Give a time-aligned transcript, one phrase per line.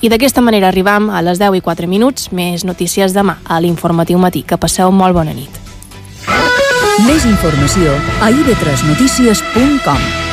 [0.00, 4.18] I d'aquesta manera arribam a les 10 i 4 minuts, més notícies demà a l'informatiu
[4.22, 4.44] matí.
[4.46, 5.50] Que passeu molt bona nit.
[7.06, 10.27] Més informació a ib3notícies.com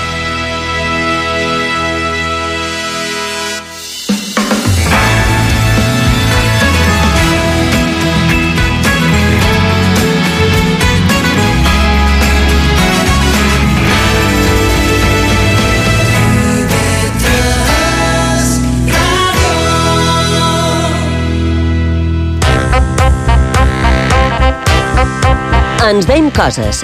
[25.86, 26.80] Ens veiem coses.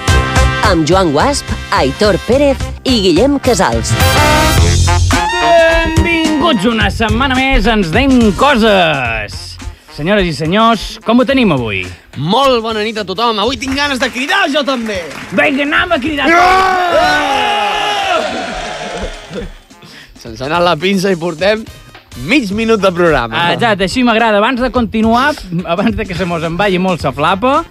[0.68, 3.90] Amb Joan Guasp, Aitor Pérez i Guillem Casals.
[5.10, 9.34] Benvinguts una setmana més, ens deim coses.
[9.96, 11.82] Senyores i senyors, com ho tenim avui?
[12.14, 13.42] Molt bona nit a tothom.
[13.42, 15.00] Avui tinc ganes de cridar, jo també.
[15.34, 16.30] Vinga, anem a cridar.
[20.22, 21.66] Se'ns ha anat la pinça i portem
[22.22, 23.50] mig minut de programa.
[23.56, 24.38] Exacte, així m'agrada.
[24.38, 25.32] Abans de continuar,
[25.66, 27.64] abans de que se mos en vagi molt sa flapa,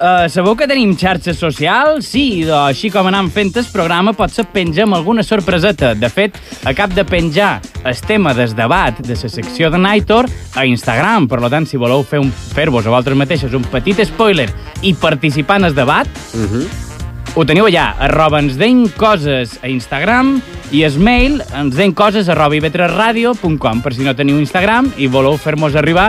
[0.00, 2.08] uh, sabeu que tenim xarxes socials?
[2.10, 5.94] Sí, doncs, així com anem fent el programa, potser pengem alguna sorpreseta.
[5.94, 10.66] De fet, acab de penjar el tema del debat de la secció de Nightor a
[10.66, 11.28] Instagram.
[11.28, 12.22] Per tant, si voleu fer
[12.54, 14.48] fer-vos a vosaltres mateixos un petit spoiler
[14.82, 16.89] i participar en el debat, Uh -huh.
[17.38, 20.40] Ho teniu allà, arroba ens deim coses a Instagram
[20.74, 25.36] i es mail ens deim coses arroba ivetresradio.com per si no teniu Instagram i voleu
[25.38, 26.08] fer-nos arribar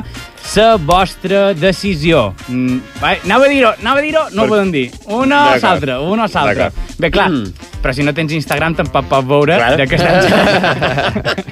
[0.56, 2.34] la vostra decisió.
[2.50, 4.88] Mm, va, anava a dir-ho, anava a dir-ho, no ho podem dir.
[5.06, 6.72] Una o l'altra, una o l'altra.
[6.98, 7.54] Bé, clar, Mm.
[7.82, 9.78] però si no tens Instagram tampoc pots veure Clar.
[9.78, 11.46] de què estem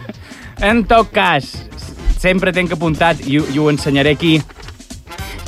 [0.70, 1.46] En tot cas,
[2.20, 4.42] sempre tenc apuntat, i, i ho ensenyaré aquí,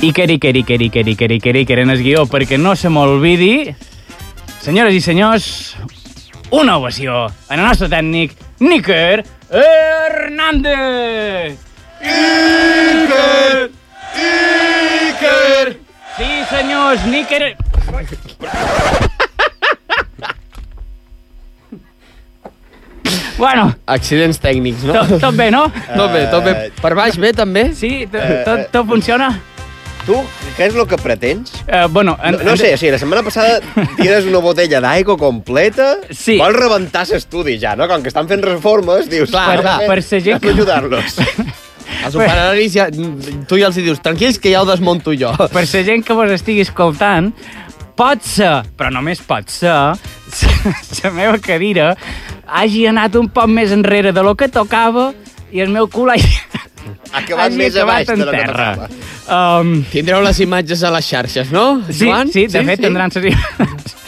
[0.02, 3.74] Iker, Iker, Iker, Iker, Iker, Iker, Iker en el guió, perquè no se m'olvidi.
[4.62, 5.74] Senyores i senyors,
[6.54, 10.78] una ovació en el nostre tècnic, Níker Hernández!
[11.98, 13.72] Iker!
[14.22, 15.74] Iker!
[16.14, 17.56] Sí, senyors, Níker...
[23.42, 24.94] Bueno, Accidents tècnics, no?
[24.94, 25.66] tot, tot bé, no?
[25.96, 26.70] tot bé, tot bé.
[26.78, 27.74] Per baix bé, també?
[27.74, 29.34] Sí, tot, tot, tot funciona?
[30.06, 30.16] Tu,
[30.56, 31.52] què és el que pretens?
[31.68, 33.60] Uh, bueno, en, No, no sé, o sigui, la setmana passada
[34.00, 36.38] tires una botella d'aigua completa, Sí.
[36.40, 37.86] vols rebentar l'estudi ja, no?
[37.90, 39.30] Com que estan fent reformes, dius...
[39.30, 41.20] Clar, "Va, clar, va, per ser gent hem d'ajudar-los.
[42.02, 42.88] Els operaris ja...
[42.90, 45.30] Tu ja els dius, tranquils que ja ho desmonto jo.
[45.54, 47.30] per la gent que vos estigui escoltant,
[47.94, 49.94] pot ser, però només pot ser,
[51.04, 51.92] la meva cadira
[52.48, 55.12] hagi anat un poc més enrere de lo que tocava
[55.52, 56.71] i el meu cul hagi, Ha
[57.12, 58.68] acabat hagi més a baix de que terra.
[59.28, 62.32] Um, Tindreu les imatges a les xarxes, no, sí, Joan?
[62.32, 63.98] sí, de fet, tindran ses imatges.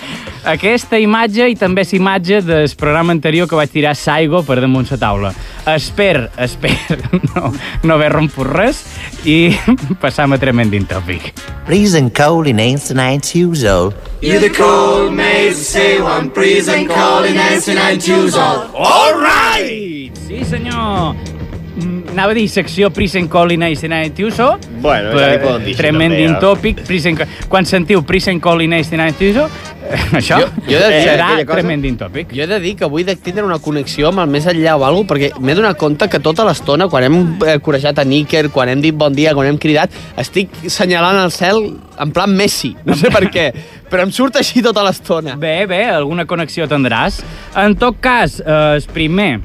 [0.45, 4.91] Aquesta imatge i també la imatge del programa anterior que vaig tirar Saigo per damunt
[4.91, 5.31] la taula.
[5.73, 6.75] Esper, esper
[7.31, 7.53] no,
[7.83, 8.83] no haver romput res
[9.25, 9.57] i
[10.03, 11.33] passam a tremendin tòpic.
[11.67, 13.65] Reason cold in ancient night years
[18.37, 18.75] old.
[18.77, 20.13] All right!
[20.29, 21.17] Sí, senyor.
[21.75, 24.53] Mm, Anava a dir secció Prisen Colin i Senai Tiuso.
[24.81, 26.43] Bueno, ja li poden dir així, Tremendin també, eh?
[26.45, 26.83] tòpic.
[26.87, 27.17] Prisen...
[27.51, 29.49] Quan sentiu Prisen Colin i Senai Tiuso,
[30.15, 32.31] això Jo- jo de dir serà cosa- tremendin tòpic.
[32.31, 34.85] Jo he de dir que avui de tindre una connexió amb el més enllà o
[34.87, 38.71] alguna perquè m'he donat compte que tota l'estona, quan hem eh, corejat a Níker, quan
[38.71, 41.59] hem dit bon dia, quan hem cridat, estic senyalant el cel
[41.99, 42.71] en plan Messi.
[42.87, 43.49] No sé per què,
[43.91, 45.35] però em surt així tota l'estona.
[45.43, 47.19] Bé, bé, alguna connexió tindràs.
[47.59, 49.41] En tot cas, eh, el primer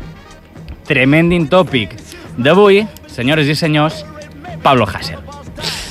[0.90, 1.98] tremendin tòpic
[2.44, 4.04] d'avui, senyores i senyors,
[4.64, 5.20] Pablo Hasél.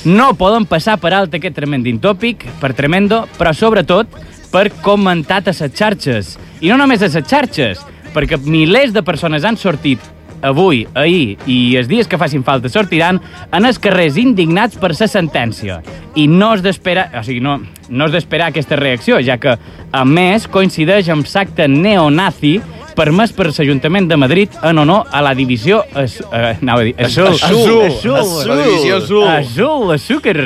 [0.05, 4.13] No poden passar per alt aquest tremendin tòpic, per tremendo, però sobretot
[4.51, 6.37] per comentar a les xarxes.
[6.61, 7.83] I no només a les xarxes,
[8.15, 9.99] perquè milers de persones han sortit
[10.41, 13.19] avui, ahir i els dies que facin falta sortiran
[13.51, 15.81] en els carrers indignats per la sentència.
[16.15, 17.59] I no és d'esperar, o sigui, no,
[17.89, 19.57] no és d'esperar aquesta reacció, ja que,
[19.91, 22.59] a més, coincideix amb l'acte neonazi
[22.99, 25.83] permès per l'Ajuntament de Madrid en honor a la divisió...
[26.01, 26.95] Es, eh, anava a dir...
[26.99, 27.31] Azul.
[27.31, 27.85] Azul.
[27.87, 28.49] Azul.
[28.49, 29.27] La divisió azul.
[29.29, 30.37] Azul, azúcar.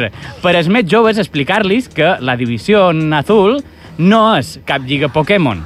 [0.44, 3.60] Per als més joves, explicar-los que la divisió azul
[3.98, 5.64] no és cap lliga Pokémon.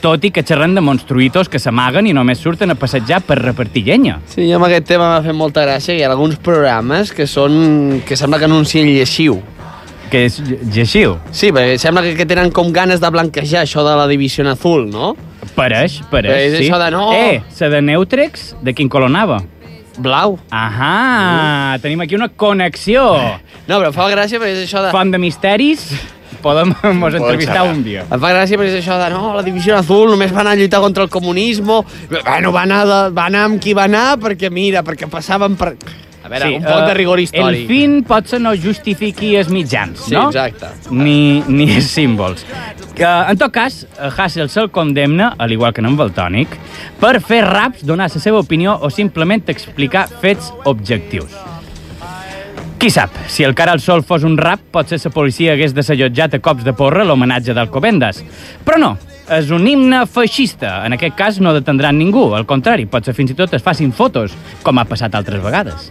[0.00, 3.84] Tot i que xerren de monstruïtos que s'amaguen i només surten a passejar per repartir
[3.84, 4.16] llenya.
[4.32, 7.28] Sí, jo amb aquest tema m'ha fet molta gràcia que hi ha alguns programes que
[7.28, 8.00] són...
[8.08, 9.42] que sembla que anuncien lleixiu.
[10.10, 11.18] Que és lleixiu.
[11.30, 14.88] Sí, perquè sembla que, que tenen com ganes de blanquejar això de la divisió azul,
[14.88, 15.12] no?
[15.56, 16.66] Pareix, pareix, Però és sí.
[16.66, 17.06] això de no.
[17.16, 19.40] Eh, la de Neutrex, de quin color anava?
[20.00, 20.38] Blau.
[20.54, 23.04] Ahà, tenim aquí una connexió.
[23.66, 24.92] No, però fa gràcia perquè és això de...
[24.94, 25.90] Font de misteris.
[26.40, 28.06] podem mos entrevistar un dia.
[28.08, 30.60] Em fa gràcia perquè és això de, no, la divisió azul només va anar a
[30.60, 31.80] lluitar contra el comunisme.
[32.10, 35.74] Bueno, va anar, de, va anar amb qui va anar perquè, mira, perquè passaven per...
[36.22, 37.66] A veure, sí, un poc eh, de rigor El històric.
[37.68, 40.26] fin potser no justifiqui els mitjans, Sí, no?
[40.28, 40.68] exacte.
[40.90, 42.44] Ni, ni els símbols.
[42.94, 46.48] Que, en tot cas, eh, Hassel se'l condemna, al igual que en Valtònic,
[47.00, 51.32] per fer raps, donar la seva opinió o simplement explicar fets objectius.
[52.80, 56.34] Qui sap, si el cara al sol fos un rap, potser la policia hagués desallotjat
[56.34, 58.22] a cops de porra l'homenatge d'Alcobendas.
[58.64, 58.94] Però no,
[59.30, 60.80] és un himne feixista.
[60.86, 64.34] En aquest cas no detendran ningú, al contrari, potser fins i tot es facin fotos,
[64.66, 65.90] com ha passat altres vegades.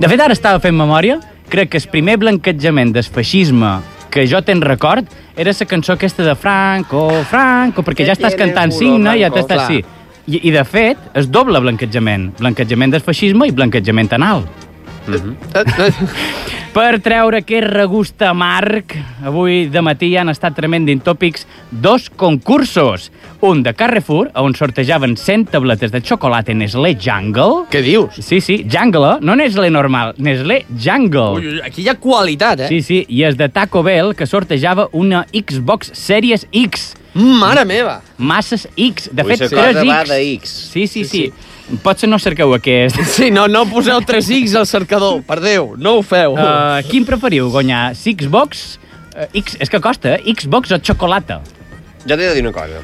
[0.00, 1.18] De fet, ara estava fent memòria,
[1.52, 3.78] crec que el primer blanquejament del feixisme
[4.10, 5.06] que jo ten record
[5.36, 9.66] era la cançó aquesta de Franco, Franco, perquè ja estàs cantant signe, ja Blanco, t'estàs...
[9.68, 9.84] Sí.
[10.30, 12.28] I, I, de fet, és doble blanquejament.
[12.38, 14.44] Blanquejament del feixisme i blanquejament anal.
[16.70, 18.92] Per treure aquest regust amarg,
[19.26, 23.08] avui de matí han estat tremendint tòpics dos concursos.
[23.42, 27.64] Un de Carrefour, on sortejaven 100 tabletes de xocolata Nestlé Jungle.
[27.72, 28.20] Què dius?
[28.22, 31.40] Sí, sí, Jungle, no Nestlé normal, Nestlé Jungle.
[31.40, 32.70] Ui, ui, aquí hi ha qualitat, eh?
[32.70, 36.92] Sí, sí, i és de Taco Bell, que sortejava una Xbox Series X.
[37.14, 37.98] Mare meva!
[38.18, 39.10] Masses X.
[39.10, 40.10] De Ui, fet, sa cosa 3 va X.
[40.12, 40.58] de X.
[40.70, 41.24] Sí, sí, sí.
[41.84, 42.98] Potser no cerqueu aquest.
[43.16, 46.34] Sí, no, no poseu 3X al cercador, per Déu, no ho feu.
[46.34, 47.92] Uh, quin preferiu, guanyar?
[47.94, 48.78] Xbox?
[49.14, 50.34] Uh, X, és que costa, eh?
[50.34, 51.40] Xbox o xocolata?
[52.06, 52.80] Jo t'he de dir una cosa.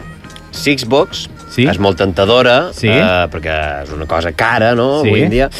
[0.56, 1.64] Sixbox Sí.
[1.68, 2.88] és molt tentadora, Sí.
[2.88, 5.08] eh, perquè és una cosa cara, no?, Sí.
[5.08, 5.50] avui en dia.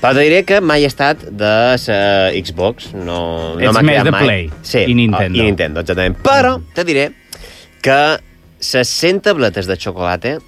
[0.00, 1.52] Però te diré que mai he estat de
[2.44, 2.92] Xbox.
[2.94, 4.24] No, no Ets més de mai.
[4.24, 5.38] Play sí, i Nintendo.
[5.38, 6.16] I Nintendo, exactament.
[6.22, 7.10] Però te diré
[7.82, 8.18] que
[8.58, 10.38] les 100 tabletes de xocolata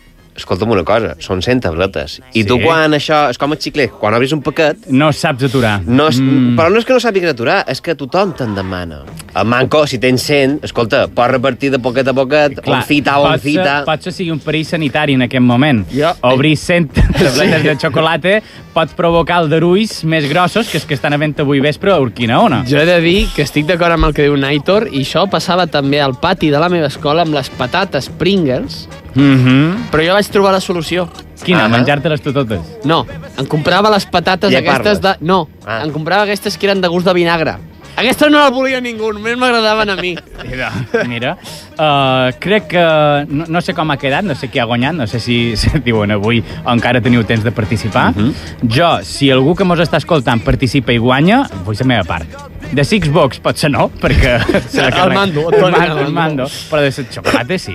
[0.40, 2.20] escolta'm una cosa, són 100 tabletes.
[2.32, 2.44] I Sí.
[2.48, 5.82] tu quan això, és com el xiclet, quan obris un paquet, No saps aturar.
[5.86, 6.56] no és, mm.
[6.58, 9.02] Però no és que no sàpigues aturar, és que tothom te'n demana.
[9.34, 13.24] El manco, si tens 100, escolta, pots repartir de poquet a poquet, on fita o
[13.26, 13.84] on potser- fita.
[13.84, 15.86] Potser sigui un perill sanitari en aquest moment.
[15.92, 16.16] Ja.
[16.22, 18.40] Obrir 100 tabletes de xocolata
[18.74, 22.64] pot provocar aldarulls més grossos que els que estan a venda avui vespre a Urquinaona.
[22.66, 25.66] Jo he de dir que estic d'acord amb el que diu Naitor i això passava
[25.66, 29.90] també al pati de la meva escola amb les patates Pringles, Mm -hmm.
[29.90, 31.08] però jo vaig trobar la solució.
[31.42, 31.64] Quina?
[31.64, 31.68] Ah.
[31.68, 32.60] Menjar-te-les tu totes?
[32.84, 33.06] No,
[33.38, 35.16] em comprava les patates aquestes de...
[35.20, 35.82] No, Ah.
[35.84, 37.56] em comprava aquestes que eren de gust de vinagre.
[37.96, 40.14] Aquestes no les volia ningú, només m'agradaven a mi.
[40.46, 40.70] Mira,
[41.08, 41.34] mira.
[41.74, 42.84] Uh, crec que...
[43.28, 45.72] No, no sé com ha quedat, no sé qui ha guanyat, no sé si, si
[45.84, 48.10] diuen avui encara teniu temps de participar.
[48.14, 48.70] Mhm.
[48.70, 52.46] Jo, si algú que mos està escoltant participa i guanya, vull la meva part.
[52.70, 54.36] De Xbox potser no, perquè...
[54.70, 56.48] se la El mando, el mando, el mando.
[56.70, 57.74] Però de xocolata sí.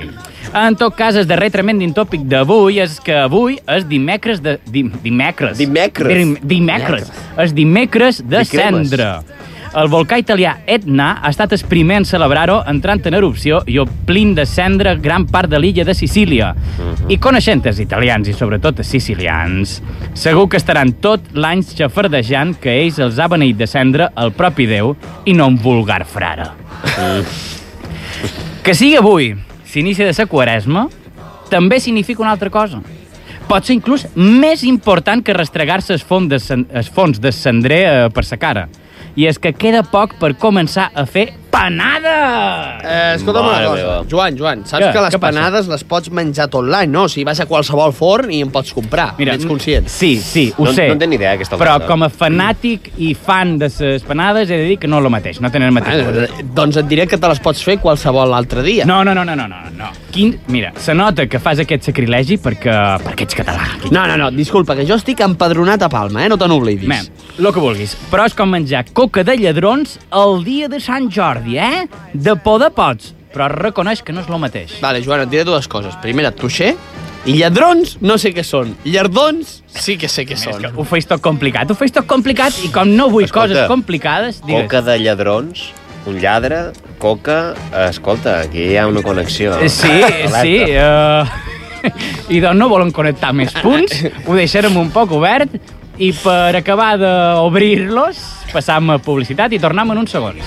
[0.56, 4.56] En tot cas, el darrer tremendin tòpic d'avui és que avui és dimecres de...
[4.72, 5.58] Dim, dimecres.
[5.60, 6.16] Dimecres.
[6.16, 7.12] Dim, dimecres.
[7.44, 8.94] És dimecres de De cremes.
[9.76, 14.32] El volcà italià Etna ha estat el primer en celebrar-ho entrant en erupció i omplint
[14.38, 16.54] de cendra gran part de l'illa de Sicília.
[17.12, 19.82] I coneixent els italians i sobretot els sicilians,
[20.16, 24.70] segur que estaran tot l'any xafardejant que ells els ha beneït de cendra el propi
[24.70, 24.94] Déu
[25.28, 26.48] i no un vulgar frare.
[28.64, 29.34] Que sigui avui,
[29.68, 30.86] s'inici de la quaresma,
[31.52, 32.80] també significa una altra cosa.
[33.46, 36.40] Pot ser inclús més important que restregar-se els fons de,
[36.96, 38.70] fons de cendrer eh, per sa cara.
[39.16, 42.80] I és que queda poc per començar a fer panada!
[42.84, 43.82] Eh, escolta'm Mare una cosa.
[43.82, 44.04] meva.
[44.12, 44.92] Joan, Joan, saps Què?
[44.92, 45.34] que les Què passa?
[45.40, 47.04] panades les pots menjar tot l'any, no?
[47.08, 49.14] O sigui, vas a qualsevol forn i en pots comprar.
[49.18, 49.88] Mira, ets conscient.
[49.88, 50.88] Sí, sí, ho No- sé.
[50.88, 51.88] no en tenc ni idea, aquesta Però cosa.
[51.88, 55.10] com a fanàtic i fan de les panades he de dir que no és el
[55.12, 56.30] mateix, no tenen el mateix.
[56.40, 58.86] Eh, doncs et diré que te les pots fer qualsevol altre dia.
[58.86, 59.90] No, no, no, no, no, no, no.
[60.16, 60.38] Quin...
[60.48, 63.66] Mira, se nota que fas aquest sacrilegi perquè, perquè ets català.
[63.92, 66.30] No, no, no, disculpa, que jo estic empadronat a Palma, eh?
[66.32, 66.88] No te n'oblidis.
[66.88, 67.98] Mem, el que vulguis.
[68.14, 71.84] Però és com menjar coca de lladrons el dia de Sant Jordi, eh?
[72.14, 74.78] De poder pots, però reconeix que no és el mateix.
[74.80, 76.00] Vale, Joan, et diré dues coses.
[76.00, 76.78] Primera, tuixer,
[77.28, 78.76] i lladrons no sé què són.
[78.88, 80.62] Llardons sí que sé què són.
[80.64, 83.68] que ho feis tot complicat, ho feis tot complicat i com no vull Escolta, coses
[83.68, 84.70] complicades, digues.
[84.70, 85.72] Coca de lladrons,
[86.06, 87.54] un lladre, coca...
[87.90, 89.58] Escolta, aquí hi ha una connexió.
[89.60, 90.42] Eh, Sí, Alerta.
[90.42, 90.58] sí.
[90.72, 91.54] Uh...
[92.34, 95.52] I doncs no volen connectar més punts, ho deixarem un poc obert
[96.02, 98.18] i per acabar d'obrir-los
[98.50, 100.42] passam a publicitat i tornem en uns segons.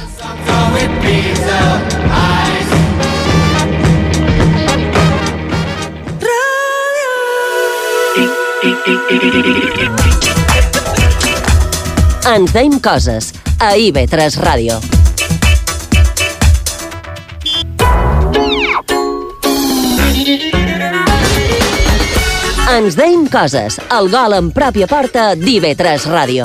[12.28, 14.76] Ens deim coses a IB3 Ràdio.
[22.78, 23.74] Ens deim coses.
[23.90, 26.44] El gol en pròpia porta d'IV3 Ràdio.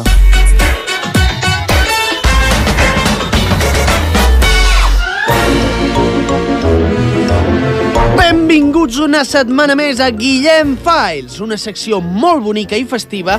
[8.17, 13.37] Benvinguts una setmana més a Guillem Files, una secció molt bonica i festiva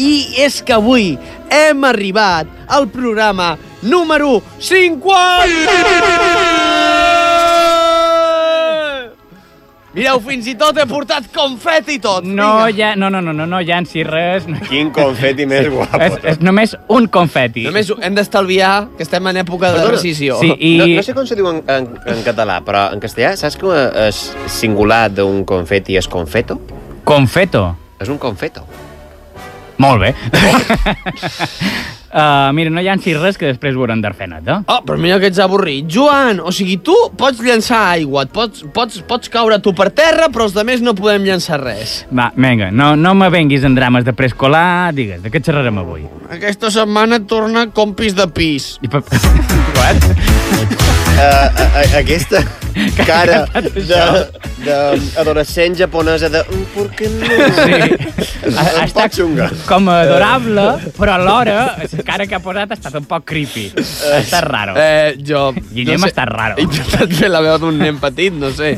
[0.00, 1.18] i és que avui
[1.52, 6.29] hem arribat al programa número 50!
[9.90, 12.22] Mireu, fins i tot he portat confeti i tot.
[12.22, 12.76] No, Vinga.
[12.78, 14.46] ja, no, no, no, no, no llanci res.
[14.46, 14.60] No.
[14.68, 15.98] Quin confeti més guapo.
[16.06, 17.64] És, és només un confeti.
[17.66, 19.96] Només hem d'estalviar que estem en època de Perdona.
[19.96, 20.38] precisió.
[20.38, 20.72] Sí, i...
[20.78, 23.82] No, no sé com se diu en, en, en català, però en castellà, saps que
[24.06, 24.22] és
[24.60, 26.60] singular d'un confeti és confeto?
[27.02, 27.66] Confeto.
[27.98, 28.62] És un confeto.
[29.82, 30.14] Molt bé.
[32.12, 34.58] uh, mira, no llanci res que després ho hauran d'arfenat, eh?
[34.66, 35.88] Oh, però mira que ets avorrit.
[35.90, 40.30] Joan, o sigui, tu pots llançar aigua, et pots, pots, pots caure tu per terra,
[40.32, 42.00] però els altres no podem llançar res.
[42.12, 44.92] Va, vinga, no, no me venguis en drames de preescolar.
[44.96, 46.06] Digues, de què xerrarem avui?
[46.30, 48.76] Aquesta setmana torna compis de pis.
[48.84, 49.02] I pa...
[49.80, 50.29] What?
[50.50, 52.40] Uh, uh, aquesta
[53.08, 53.42] cara
[54.64, 56.42] d'adolescent japonesa de...
[56.48, 57.26] "Mm, ¿Por qué no?
[57.26, 58.06] Sí.
[58.50, 59.50] Ha, ha poc xunga.
[59.68, 60.62] com adorable,
[60.96, 63.66] però alhora la cara que ha posat ha estat un poc creepy.
[63.76, 64.72] Ha estat raro.
[64.80, 65.52] Eh, jo...
[65.70, 66.56] Guillem està raro.
[66.58, 68.72] He intentat fer la veu d'un nen petit, no sé.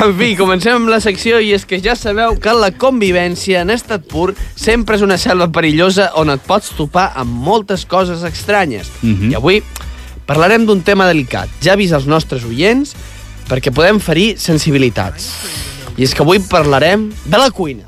[0.00, 3.70] En fi, comencem amb la secció i és que ja sabeu que la convivència en
[3.76, 8.90] estat pur sempre és una selva perillosa on et pots topar amb moltes coses estranyes.
[9.02, 9.30] Mhm.
[9.30, 9.62] I avui
[10.30, 11.50] parlarem d'un tema delicat.
[11.64, 12.94] Ja avís als nostres oients
[13.50, 15.26] perquè podem ferir sensibilitats.
[15.98, 17.82] I és que avui parlarem de la cuina.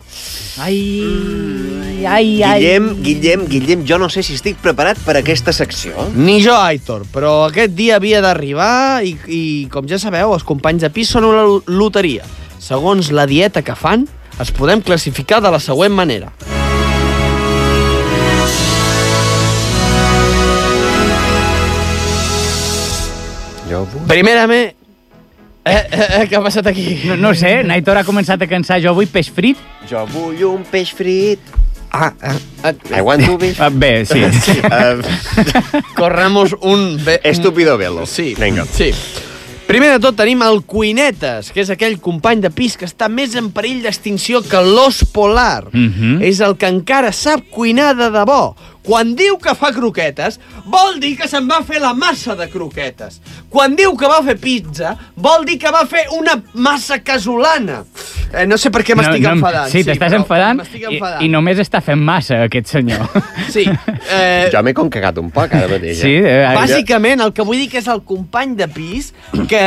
[0.61, 2.59] Ai, ai, ai.
[2.61, 6.09] Guillem, Guillem, Guillem, jo no sé si estic preparat per aquesta secció.
[6.19, 10.83] Ni jo, Aitor, però aquest dia havia d'arribar i, i, com ja sabeu, els companys
[10.85, 12.27] de pis són una lo- loteria.
[12.63, 14.05] Segons la dieta que fan,
[14.39, 16.33] els podem classificar de la següent manera.
[23.81, 24.07] Vull...
[24.11, 24.79] Primerament...
[25.63, 26.87] Eh, eh, eh, què ha passat aquí?
[27.07, 29.61] No, no ho sé, Naitor ha començat a cansar jo avui peix frit.
[29.89, 31.53] Jo vull un peix frit.
[31.93, 33.53] Ah, ah, ah, I want to be...
[33.61, 34.25] Ah, bé, sí.
[34.73, 35.03] Uh,
[35.95, 36.97] corremos un...
[37.05, 37.21] Be...
[37.23, 38.07] estúpido velo.
[38.07, 38.65] Sí, Vinga.
[38.65, 38.91] sí.
[39.67, 43.37] Primer de tot tenim el Cuinetes, que és aquell company de pis que està més
[43.39, 45.69] en perill d'extinció que l'os polar.
[45.71, 46.19] Mhm.
[46.27, 48.55] És el que encara sap cuinar de debò.
[48.83, 53.21] Quan diu que fa croquetes, vol dir que se'n va fer la massa de croquetes.
[53.53, 57.83] Quan diu que va fer pizza, vol dir que va fer una massa casolana.
[58.33, 59.69] Eh, no sé per què m'estic enfadant.
[59.71, 61.23] Sí, t'estàs però enfadant M'estic i, enfadant.
[61.23, 63.07] i només està fent massa, aquest senyor.
[63.53, 63.67] Sí.
[64.13, 66.01] Eh, Jo m'he concagat un poc ara mateix.
[66.03, 66.41] Sí, eh?
[66.43, 69.13] eh, Bàsicament, el que vull dir que és el company de pis
[69.49, 69.63] que,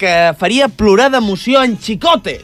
[0.00, 2.38] que faria plorar d'emoció en Chicote.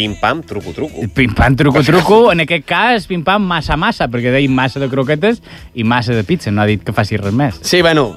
[0.00, 1.04] Pim-pam, truco-truco.
[1.14, 5.42] Pim-pam, truco-truco, en aquest cas, pim-pam, massa-massa, perquè deim massa de croquetes
[5.76, 7.58] i massa de pizza, no ha dit que faci res més.
[7.60, 8.14] Sí, bueno,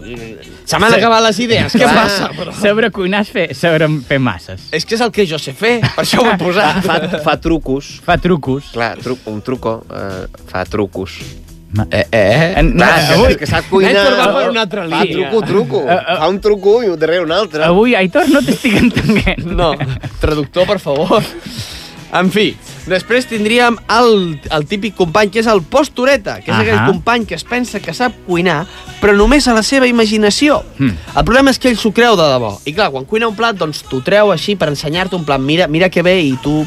[0.63, 1.01] se m'han Sí.
[1.01, 1.75] acabat les idees.
[1.75, 2.29] Què passa?
[2.37, 2.53] Però...
[2.55, 4.69] Saber cuinar és fer, saber fer masses.
[4.71, 6.81] És que és el que jo sé fer, per això ho he Fa, posat.
[6.87, 7.97] fa, fa trucos.
[8.05, 8.71] Fa trucos.
[8.71, 11.19] Clar, tru, un truco uh, fa trucos.
[11.89, 12.53] Eh, eh.
[12.57, 13.93] En- no, Clar, és avui, que sap cuinar.
[13.93, 15.29] Néstor va per una altra Fa línia.
[15.29, 15.81] truco-truco.
[15.89, 16.17] Eh, eh.
[16.19, 17.63] Fa un truco i darrere un altre.
[17.63, 19.45] avui, Aitor, no t'estic entenent.
[19.45, 19.73] No,
[20.21, 21.23] traductor, per favor.
[22.13, 22.51] En fi,
[22.85, 26.61] després tindríem el, el típic company que és el postureta, que és Ahà.
[26.61, 28.67] aquell company que es pensa que sap cuinar,
[29.01, 30.59] però només a la seva imaginació.
[30.77, 30.91] Hmm.
[31.17, 32.51] El problema és que ell s'ho creu de debò.
[32.69, 35.41] I clar, quan cuina un plat, doncs t'ho treu així per ensenyar-te un plat.
[35.41, 36.59] Mira, mira que bé i tu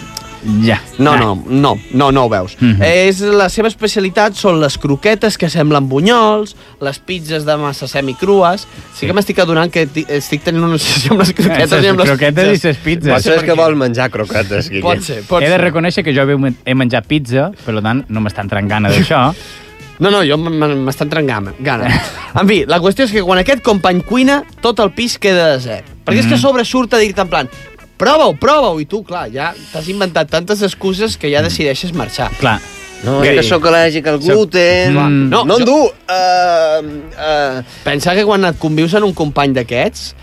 [0.63, 0.81] Ja.
[0.99, 2.57] No, no, no, no, no ho veus.
[2.61, 2.83] Mhm.
[2.83, 8.63] És la seva especialitat són les croquetes que semblen bunyols, les pizzas de massa semicrues.
[8.95, 9.07] Sí, Sí.
[9.07, 12.09] que m'estic adonant que ti- estic tenint una obsessió amb les croquetes i amb les
[12.09, 12.65] croquetes i pizzas.
[12.65, 13.15] les pizzas.
[13.15, 14.83] Potser és per que vol menjar croquetes, Guillem.
[14.83, 16.23] Pot ser, pot He de reconèixer que jo
[16.65, 19.35] he menjat pizza, per tant, no m'està entrant gana d'això.
[19.99, 21.55] No, no, jo m'està entrant gana.
[21.59, 21.89] gana.
[22.39, 25.87] En fi, la qüestió és que quan aquest company cuina, tot el pis queda desert.
[26.05, 27.49] Perquè és que a sobre surt a dir-te en plan
[27.99, 32.31] prova-ho, prova-ho, i tu, clar, ja t'has inventat tantes excuses que ja decideixes marxar.
[32.41, 32.59] Clar.
[33.05, 34.95] No, és que sóc al·lèrgic al gluten.
[34.97, 35.27] Mm.
[35.31, 35.77] No, no jo- en du.
[36.09, 40.15] Uh, uh, Pensa que quan et convius en un company d'aquests,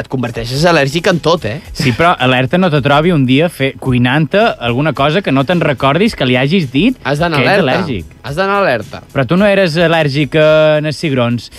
[0.00, 1.58] et converteixes al·lèrgic en tot, eh?
[1.76, 5.60] Sí, però alerta no te trobi un dia fer, cuinant-te alguna cosa que no te'n
[5.60, 7.82] recordis que li hagis dit Has d'anar que ets alerta.
[7.82, 8.04] al·lèrgic.
[8.22, 9.02] Has d'anar alerta.
[9.12, 11.50] Però tu no eres al·lèrgic a els cigrons.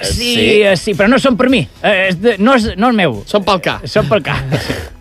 [0.00, 0.62] Sí, sí.
[0.62, 1.64] eh, sí, però no són per mi.
[1.82, 3.20] Eh, és de, no, és, no és meu.
[3.28, 3.78] Som pel ca.
[3.84, 4.40] Són pel cap.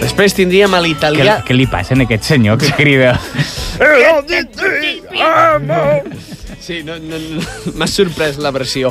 [0.00, 1.34] Després tindríem a Què, l'italià...
[1.46, 3.12] què li passa a aquest senyor que crida?
[6.60, 7.40] Sí, no, no, no.
[7.80, 8.90] m'ha sorprès la versió.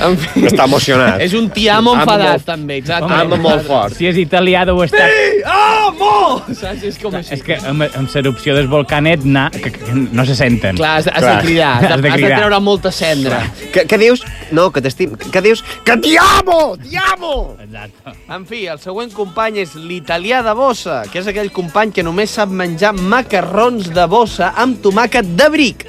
[0.00, 1.20] En fi, Està emocionat.
[1.24, 3.12] és un tiamo Amo enfadat, molt- també, exacte.
[3.12, 3.96] Ama molt fort.
[3.98, 5.08] Si és italià deu estar...
[5.44, 6.42] Oh, amo!
[6.54, 6.84] Saps?
[6.86, 7.34] És com així.
[7.34, 10.76] És que amb, amb l'erupció del volcà Etna, que, que no se senten.
[10.78, 11.36] Clar, has, has Clar.
[11.40, 12.38] de cridar, has de, Has de has de cridar.
[12.38, 13.42] treure molta cendra.
[13.74, 14.22] Què, què dius?
[14.54, 15.14] No, que t'estim.
[15.18, 15.62] Què dius?
[15.84, 16.76] Que t'hi amo!
[16.82, 17.34] T'hi amo!
[17.64, 18.14] Exacte.
[18.38, 22.30] En fi, el següent company és l'italià de bossa, que és aquell company que només
[22.38, 25.86] sap menjar macarrons de bossa amb tomàquet de bric.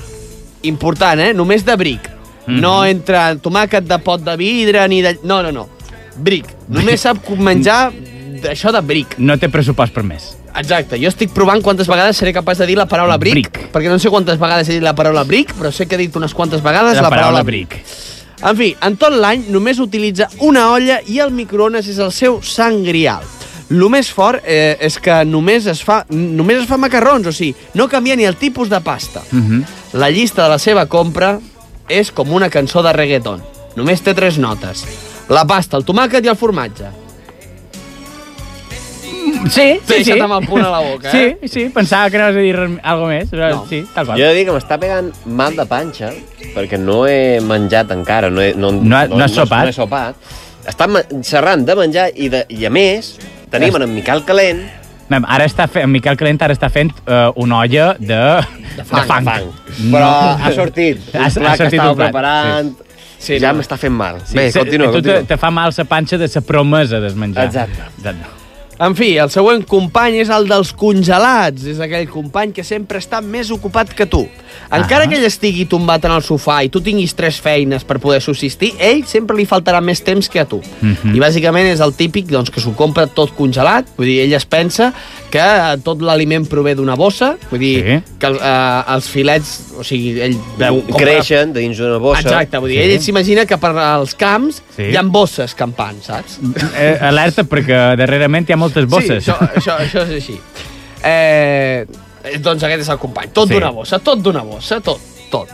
[0.63, 1.33] Important, eh?
[1.33, 2.09] Només de bric.
[2.47, 2.59] Mhm.
[2.59, 5.17] No entre tomàquet de pot de vidre ni de...
[5.23, 5.67] No, no, no.
[6.17, 6.45] Bric.
[6.67, 7.91] Només sap menjar
[8.49, 9.15] això de bric.
[9.19, 10.35] No té pressupost per més.
[10.59, 10.97] Exacte.
[10.99, 13.59] Jo estic provant quantes vegades seré capaç de dir la paraula bric, Bric.
[13.71, 16.15] perquè no sé quantes vegades he dit la paraula bric, però sé que he dit
[16.17, 17.77] unes quantes vegades la, La paraula bric.
[18.41, 22.41] en fi, en tot l'any només utilitza una olla i el microones és el seu
[22.41, 23.21] sant grial.
[23.69, 27.53] El més fort eh, és que només es, fa, només es fa macarrons, o sigui,
[27.75, 29.21] no canvia ni el tipus de pasta.
[29.31, 29.63] Mhm.
[29.93, 31.39] La llista de la seva compra
[31.89, 33.41] és com una cançó de reggaeton.
[33.75, 34.84] Només té tres notes.
[35.29, 36.89] La pasta, el tomàquet i el formatge.
[39.50, 39.93] Sí, sí, sí.
[39.93, 41.38] deixat amb el punt a la boca, eh?
[41.41, 43.29] Sí, sí, pensava que anaves a dir res- algo més.
[43.31, 43.65] però No.
[43.69, 44.17] Sí, tal qual.
[44.19, 46.10] Jo he de dir que m'està pegant mal de panxa,
[46.55, 49.63] perquè no he menjat encara, no he, no, No ha- no has sopat?
[49.63, 50.15] No he sopat.
[50.67, 53.15] Està ma- xerrant de menjar i, de, i a més,
[53.50, 54.63] tenim en Miquel Calent
[55.09, 58.19] Ara està fent, en Miquel Calent ara està fent uh, una olla de,
[58.77, 59.25] de fang, fang.
[59.25, 59.49] fang.
[59.91, 62.75] Però ha sortit un Ha- ha plat que sortit estava un plat, preparant...
[63.19, 63.59] Sí, ja no.
[63.59, 64.21] m'està fent mal.
[64.23, 65.27] Sí, Bé, continua, tu te, continua.
[65.27, 67.49] te fa mal la panxa de la promesa del menjar.
[67.49, 67.81] Exacte.
[67.97, 68.38] Exacte.
[68.79, 71.65] En fi, el següent company és el dels congelats.
[71.67, 74.21] És aquell company que sempre està més ocupat que tu.
[74.71, 75.07] Encara Ah.
[75.09, 78.74] que ell estigui tombat en el sofà i tu tinguis tres feines per poder subsistir,
[78.79, 80.62] ell sempre li faltarà més temps que a tu.
[80.81, 81.13] Mhm.
[81.13, 83.86] I bàsicament és el típic doncs, que s'ho compra tot congelat.
[83.98, 84.93] Vull dir, ell es pensa
[85.29, 87.36] que tot l'aliment prové d'una bossa.
[87.51, 87.98] Vull dir, Sí.
[88.19, 89.51] que eh, els filets...
[89.79, 90.81] O sigui, ell veu...
[90.88, 92.21] compra- Creixen dins d'una bossa.
[92.25, 92.91] Exacte, vull dir, Sí.
[92.98, 94.89] ell s'imagina que per als camps Sí.
[94.91, 96.39] hi ha bosses campant, saps?
[96.75, 99.24] Eh, alerta, perquè darrerament hi ha moltes bosses.
[99.24, 100.39] Sí, això, això, això és així.
[101.03, 101.86] Eh,
[102.43, 103.29] doncs aquest és el company.
[103.31, 103.53] Tot Sí.
[103.53, 105.00] d'una bossa, tot d'una bossa, tot,
[105.31, 105.48] tot.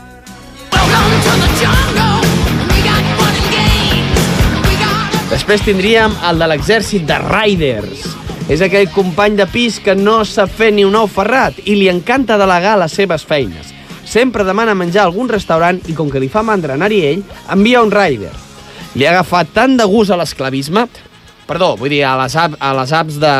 [5.29, 8.05] Després tindríem el de l'exèrcit de Riders.
[8.49, 11.87] És aquell company de pis que no sap fer ni un ou ferrat i li
[11.89, 13.71] encanta delegar les seves feines.
[14.05, 17.81] Sempre demana menjar a algun restaurant i com que li fa mandra anar-hi ell, envia
[17.81, 18.29] un rider.
[18.95, 20.85] Li ha agafat tant de gust a l'esclavisme,
[21.49, 23.33] perdó, vull dir, a les, app, a les apps de,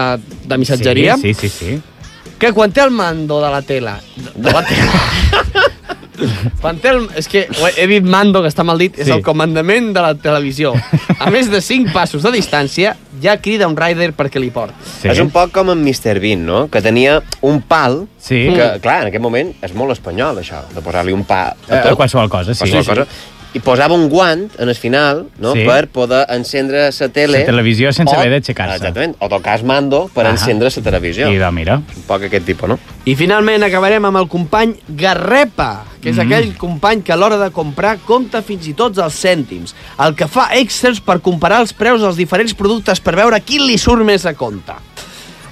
[0.50, 1.78] de missatgeria, Sí, sí, sí.
[1.78, 2.34] sí.
[2.41, 4.00] que quan té el mando de la tela...
[4.18, 5.70] De, de la tela...
[6.19, 7.10] el...
[7.15, 9.12] És que ho he, he dit mando, que està mal dit, és Sí.
[9.12, 10.73] el comandament de la televisió.
[11.19, 14.75] A més de 5 passos de distància, ja crida un rider perquè li porti.
[15.01, 15.08] sí.
[15.08, 16.19] És un poc com en Mr.
[16.19, 16.67] Bean, no?
[16.69, 18.47] Que tenia un pal Sí.
[18.56, 21.82] que, clar, en aquest moment és molt espanyol, això, de posar-li un pa Eh, a
[21.84, 21.95] tot.
[21.95, 22.60] qualsevol cosa, sí.
[22.60, 23.08] qualsevol Sí, cosa.
[23.56, 25.63] I posava un guant en el final, no?, Sí.
[25.63, 27.39] per poder encendre la tele...
[27.39, 28.76] La televisió sense o- haver d'aixecar-se.
[28.76, 30.32] Exactament, o tocar el mando per Ahà.
[30.36, 31.30] encendre la televisió.
[31.32, 32.78] I de, mira, Un poc aquest tipus, no?
[33.06, 36.22] I finalment acabarem amb el company Garrepa, que és Mm.
[36.28, 40.28] aquell company que a l'hora de comprar compta fins i tot els cèntims, el que
[40.28, 44.26] fa excels per comparar els preus dels diferents productes per veure quin li surt més
[44.26, 44.74] a compte.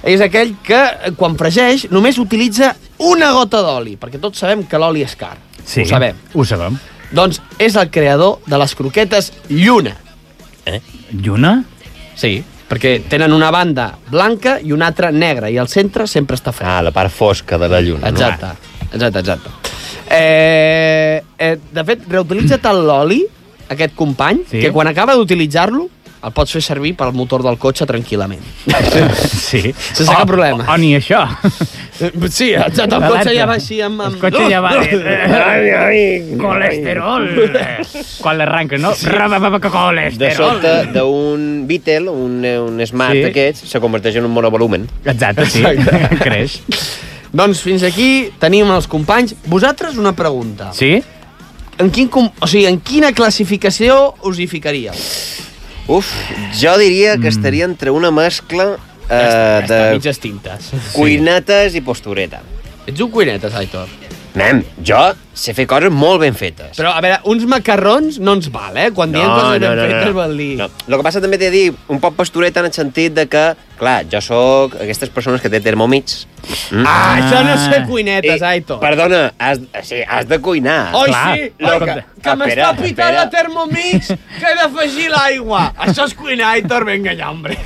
[0.02, 0.82] És aquell que,
[1.16, 5.38] quan fregeix, només utilitza una gota d'oli, perquè tots sabem que l'oli és car.
[5.64, 5.80] sí.
[5.80, 6.14] Ho sabem.
[6.34, 6.78] Ho sabem.
[7.14, 9.94] Doncs és el creador de les croquetes Lluna.
[11.12, 11.54] Lluna?
[12.18, 12.40] Sí.
[12.68, 16.66] Perquè tenen una banda blanca i una altra negra, i al centre sempre està fred.
[16.66, 18.48] Ah, la part fosca de la lluna, Exacte,
[18.90, 19.50] exacte, exacte.
[20.10, 23.20] Eh, eh, de fet, reutilitza tant l'oli,
[23.68, 24.60] aquest company, Sí.
[24.60, 25.88] que quan acaba d'utilitzar-lo,
[26.24, 28.42] el pots fer servir pel motor del cotxe tranquil·lament.
[29.44, 29.60] Sí.
[29.76, 30.64] Sense cap problema.
[30.64, 31.20] O, o ni això.
[32.32, 34.00] Sí, exacte, el cotxe ja va així amb...
[34.02, 34.20] El amb...
[34.22, 36.38] cotxe ja va dir...
[36.40, 37.28] Colesterol.
[38.22, 38.94] Quan l'arranca, no?
[38.96, 40.58] De Colesterol.
[40.58, 43.20] sota d'un Beetle, un, un Smart Sí.
[43.20, 43.24] sí.
[43.28, 44.88] d'aquests, se converteix en un monovolumen.
[45.04, 45.62] Exacte, sí.
[45.62, 46.18] Exacte.
[46.24, 46.58] Creix.
[47.34, 49.36] Doncs fins aquí tenim els companys.
[49.50, 50.72] Vosaltres una pregunta.
[50.74, 50.96] Sí?
[51.78, 54.94] En, quin, o sigui, en quina classificació us hi ficaríeu?
[55.86, 56.10] Uf,
[56.56, 58.78] jo diria que estaria entre una mescla
[59.10, 60.70] eh, de mitges tintes.
[60.94, 62.40] cuinetes i postureta.
[62.86, 63.88] Ets un cuinetes, Aitor.
[64.34, 65.02] Nen, jo
[65.34, 66.76] sé fer coses molt ben fetes.
[66.78, 68.88] Però, a veure, uns macarrons no ens val, eh?
[68.94, 70.50] Quan diem coses ben fetes vol dir...
[70.62, 70.68] No.
[70.86, 73.42] El que passa també t'he de dir un poc pastoreta en el sentit de que,
[73.80, 76.24] clar, jo sóc aquestes persones que té termòmits.
[76.70, 76.84] Mm?
[76.86, 78.78] Ah, això no sé cuinetes, Aitor.
[78.82, 80.92] Perdona, has, sí, has de cuinar.
[80.94, 81.26] Oi, clar.
[81.34, 85.66] sí, Lo que, que- m'està pitant la Thermomix, que he d'afegir l'aigua.
[85.88, 87.58] Això és cuinar, Aitor, vinga ja, hombre.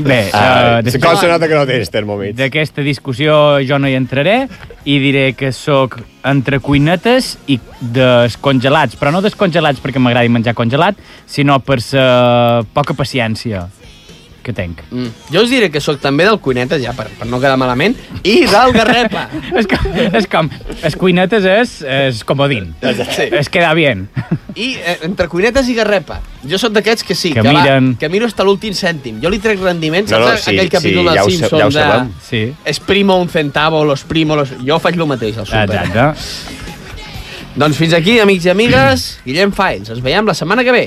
[0.00, 2.36] Bé, Ah, uh, com se nota que no tens termòmits?
[2.38, 4.44] d'aquesta discussió jo no hi entraré
[4.86, 10.98] i diré que sóc entre cuinetes i descongelats, però no descongelats perquè m'agradi menjar congelat,
[11.26, 13.66] sinó per sa poca paciència
[14.50, 14.82] que tenc.
[14.90, 15.12] Mm.
[15.32, 17.94] Jo us diré que sóc també del Cuinetes, ja, per, per no quedar malament,
[18.26, 19.28] i del Garrepa.
[19.62, 19.88] és, com,
[20.20, 20.50] és com...
[20.90, 22.72] Es cuinetes és, és comodín.
[22.82, 23.28] Sí.
[23.38, 24.08] Es queda bien.
[24.58, 26.18] I eh, entre Cuinetes i Garrepa.
[26.44, 27.92] Jo sóc d'aquests que sí, Que que, miren.
[27.94, 29.18] va, que miro hasta l'últim cèntim.
[29.22, 31.66] Jo li trec rendiment, No, saps no, sí, aquell capítol sí, dels ja Simpsons ja
[31.66, 32.08] ho sabem.
[32.08, 32.24] de...
[32.26, 32.42] Sí.
[32.64, 34.54] Es primo un centavo, los primo, los...
[34.66, 35.84] Jo faig el mateix al súper.
[35.84, 36.58] Exacte.
[37.60, 39.06] Doncs fins aquí, amics i amigues.
[39.26, 40.84] Guillem Faens, ens veiem la setmana que ve.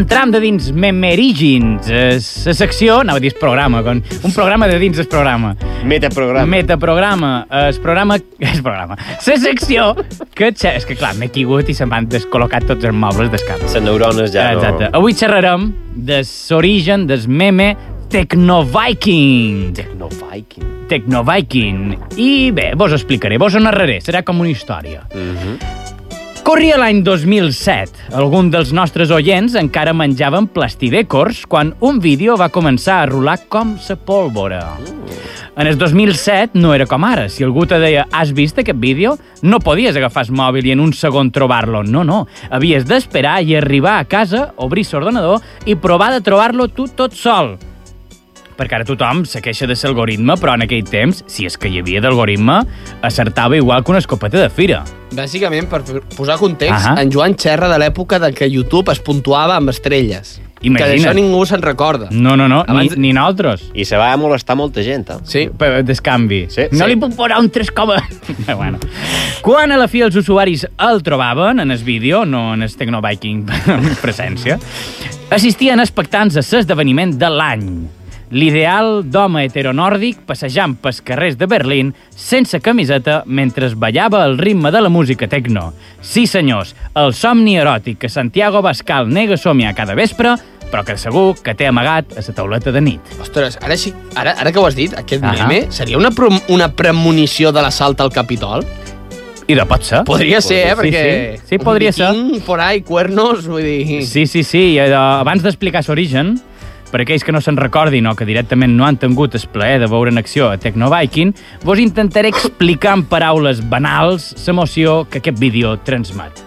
[0.00, 4.98] Entram de dins Memerígins, la secció, anava a dir programa, con, un programa de dins
[4.98, 5.54] el programa.
[5.84, 6.46] Metaprograma.
[6.46, 8.18] Metaprograma, es programa...
[8.38, 8.96] Es programa.
[9.26, 9.92] La secció
[10.34, 10.52] que...
[10.70, 13.62] És que clar, m'he quigut i se m'han descol·locat tots els mobles del cap.
[13.62, 14.88] Les neurones ja Exacte.
[14.88, 15.00] no...
[15.00, 17.74] Avui xerrarem de l'origen del meme
[18.10, 19.76] Tecnoviking.
[19.98, 20.64] No, Viking.
[20.88, 21.94] Tecnoviking.
[22.18, 25.04] I bé, vos explicaré, vos ho narraré, serà com una història.
[25.14, 25.89] Mhm.
[26.50, 28.08] Corria l'any 2007.
[28.18, 33.76] Algun dels nostres oients encara menjaven plastidècors quan un vídeo va començar a rolar com
[33.78, 34.58] sa pólvora.
[35.54, 37.28] En el 2007 no era com ara.
[37.30, 39.14] Si algú te deia has vist aquest vídeo,
[39.46, 41.84] no podies agafar el mòbil i en un segon trobar-lo.
[41.86, 42.24] No, no.
[42.50, 45.38] Havies d'esperar i arribar a casa, obrir l'ordenador
[45.70, 47.60] i provar de trobar-lo tu tot sol
[48.60, 51.80] perquè ara tothom se queixa de l'algoritme, però en aquell temps, si és que hi
[51.80, 52.60] havia d'algoritme,
[53.02, 54.82] acertava igual que una escopeta de fira.
[55.16, 55.80] Bàsicament, per
[56.14, 57.00] posar context, Ahà.
[57.02, 60.36] en Joan xerra de l'època de que YouTube es puntuava amb estrelles.
[60.60, 60.76] Imagina't.
[60.76, 62.10] Que d'això ningú se'n recorda.
[62.12, 63.62] No, no, no, Abans- ni, ni nosaltres.
[63.72, 65.16] I se va molestar molta gent, eh?
[65.24, 65.46] Sí.
[65.56, 66.42] Per descanvi.
[66.52, 66.90] Sí, no sí.
[66.90, 67.70] li puc posar un 3,
[68.46, 68.78] Eh, bueno.
[69.40, 73.46] Quan a la fi els usuaris el trobaven en el vídeo, no en el Tecnoviking
[73.48, 74.58] en presència,
[75.30, 77.66] assistien expectants a l'esdeveniment de l'any.
[78.30, 84.80] L'ideal d'home heteronòrdic passejant pels carrers de Berlín sense camiseta mentre ballava al ritme de
[84.80, 85.72] la música tecno.
[86.00, 90.36] Sí, senyors, el somni eròtic que Santiago Bascal nega somiar cada vespre,
[90.70, 93.00] però que segur que té amagat a la tauleta de nit.
[93.20, 95.48] Ostres, ara, sí, ara, ara que ho has dit, aquest Ahà.
[95.48, 96.12] meme seria una,
[96.48, 98.62] una premonició de l'assalt al Capitol?
[99.50, 100.04] I de pot ser.
[100.06, 100.70] Podria ser, eh?
[100.70, 101.02] Sí, Perquè...
[101.40, 101.46] sí.
[101.48, 102.12] Sí, podria ser.
[102.14, 104.04] un viking por ahí, cuernos, vull dir...
[104.06, 104.78] Sí, sí, sí.
[104.78, 106.36] Eh, abans d'explicar l'origen,
[106.90, 109.88] per aquells que no se'n recordin o que directament no han tingut el plaer de
[109.90, 111.32] veure en acció a Tecnoviking,
[111.64, 116.42] vos intentaré explicar en paraules banals l'emoció que aquest vídeo transmet.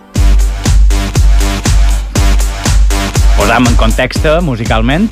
[3.37, 5.09] Posam en context musicalment.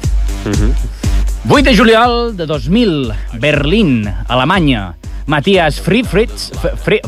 [1.49, 4.95] 8 de juliol de 2000, Berlín, Alemanya.
[5.25, 6.51] Matthias Friedfritz...
[6.61, 6.99] Fri, Fri,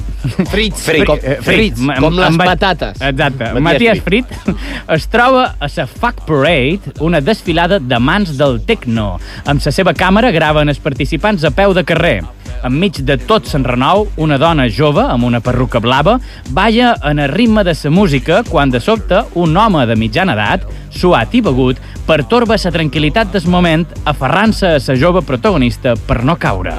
[0.45, 3.01] Fritz, Fritz, eh, Fritz, com les patates.
[3.01, 3.53] Exacte.
[3.59, 4.53] Matthias Fritz
[4.95, 9.17] es troba a la Fuck Parade, una desfilada de mans del techno.
[9.45, 12.21] Amb la seva càmera graven els participants a peu de carrer.
[12.63, 16.15] Enmig de tot s'enrenou, una dona jove amb una perruca blava
[16.55, 20.63] balla en el ritme de la música quan de sobte un home de mitjana edat,
[20.89, 26.35] suat i begut, pertorba la tranquil·litat del moment aferrant-se a la jove protagonista per no
[26.35, 26.73] caure.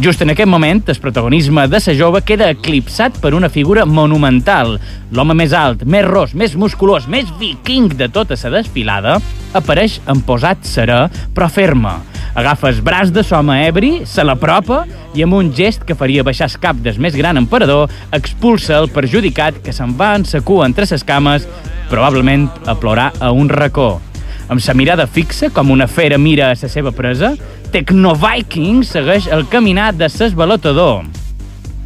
[0.00, 4.78] Just en aquest moment, el protagonisme de la jove queda eclipsat per una figura monumental.
[5.12, 9.18] L'home més alt, més ros, més musculós, més viking de tota la desfilada,
[9.52, 11.98] apareix en posat serè, però ferma.
[12.34, 16.48] Agafa el braç de l'home ebri, se l'apropa i amb un gest que faria baixar
[16.48, 20.64] el cap del més gran emperador, expulsa el perjudicat que se'n va en sa cua
[20.70, 21.44] entre ses cames,
[21.90, 24.00] probablement a plorar a un racó.
[24.48, 27.36] Amb sa mirada fixa, com una fera mira a la seva presa,
[27.72, 31.06] Tecnoviking segueix el caminar de s'esbalotador.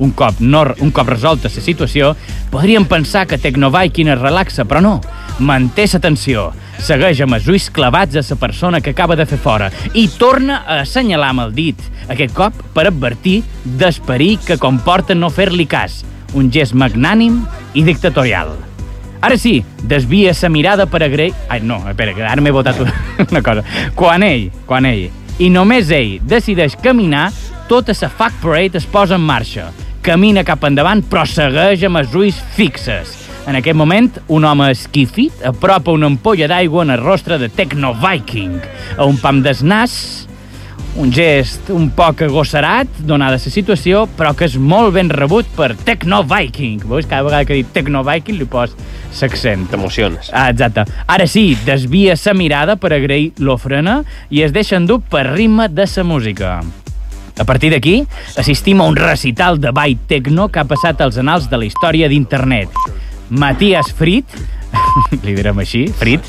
[0.03, 2.09] Un cop, no, un cop resolta la situació,
[2.51, 4.97] podríem pensar que Tecnoviking es relaxa, però no.
[5.39, 6.49] Manté la tensió,
[6.83, 10.65] segueix amb els ulls clavats a la persona que acaba de fer fora i torna
[10.67, 16.01] a assenyalar amb el dit, aquest cop per advertir d'esperir que comporta no fer-li cas,
[16.35, 17.45] un gest magnànim
[17.75, 18.57] i dictatorial.
[19.23, 21.31] Ara sí, desvia sa mirada per agrair...
[21.49, 22.83] Ai, no, espera, que ara m'he votat
[23.31, 23.63] una cosa.
[23.95, 25.07] Quan ell, quan ell,
[25.39, 27.29] i només ell, decideix caminar,
[27.69, 29.69] tota sa fuck parade es posa en marxa.
[30.07, 33.13] Camina cap endavant, però segueix amb els ulls fixes.
[33.47, 37.93] En aquest moment, un home esquifit apropa una ampolla d'aigua en el rostre de Tecno
[38.01, 38.57] Viking.
[38.97, 40.26] A un pam des nas,
[40.97, 45.75] un gest un poc agossarat, donada la situació, però que és molt ben rebut per
[45.77, 46.81] Tecno Viking.
[46.89, 47.09] Veus?
[47.09, 48.73] Cada vegada que dic Tecno Viking li pos
[49.21, 49.67] l'accent.
[49.71, 50.31] T'emociones.
[50.33, 50.87] Ah, exacte.
[51.07, 55.87] Ara sí, desvia sa mirada per agrair l'ofrena i es deixa endur per ritme de
[55.87, 56.59] sa música.
[57.37, 57.99] A partir d'aquí,
[58.41, 62.09] assistim a un recital de ball techno que ha passat als anals de la història
[62.09, 62.73] d'internet.
[63.29, 64.25] Matthias Fried
[65.25, 66.25] li direm així, Frit,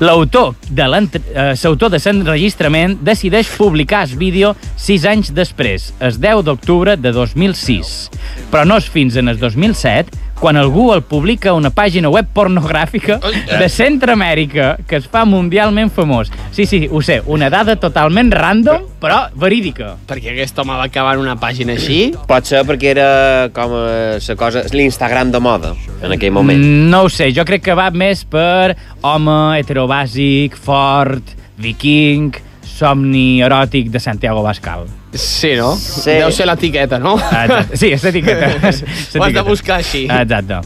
[0.00, 6.18] l'autor de l'entre- eh, l'autor de l'enregistrament decideix publicar el vídeo sis anys després, el
[6.18, 8.10] 10 d'octubre de 2006.
[8.52, 10.10] Però no és fins en el 2007
[10.42, 15.92] quan algú el publica a una pàgina web pornogràfica de Centroamèrica que es fa mundialment
[15.94, 16.32] famós.
[16.50, 19.92] Sí, sí, ho sé, una dada totalment random, però verídica.
[20.08, 22.00] Perquè aquest home va acabar en una pàgina així.
[22.28, 23.08] Pot ser perquè era
[23.54, 26.58] com eh, la cosa, l'Instagram de moda, en aquell moment.
[26.58, 28.74] Mm, No ho sé, jo crec que va més per
[29.06, 32.32] home heterobàsic, fort, viking,
[32.66, 34.88] somni eròtic de Santiago Bascal.
[35.14, 35.74] Sí, no?
[35.76, 36.14] Sí.
[36.16, 37.16] Deu ser l'etiqueta, no?
[37.20, 37.76] Exacte.
[37.76, 38.48] Sí, és l'etiqueta.
[39.18, 40.06] Ho has de buscar així.
[40.08, 40.62] Exacte.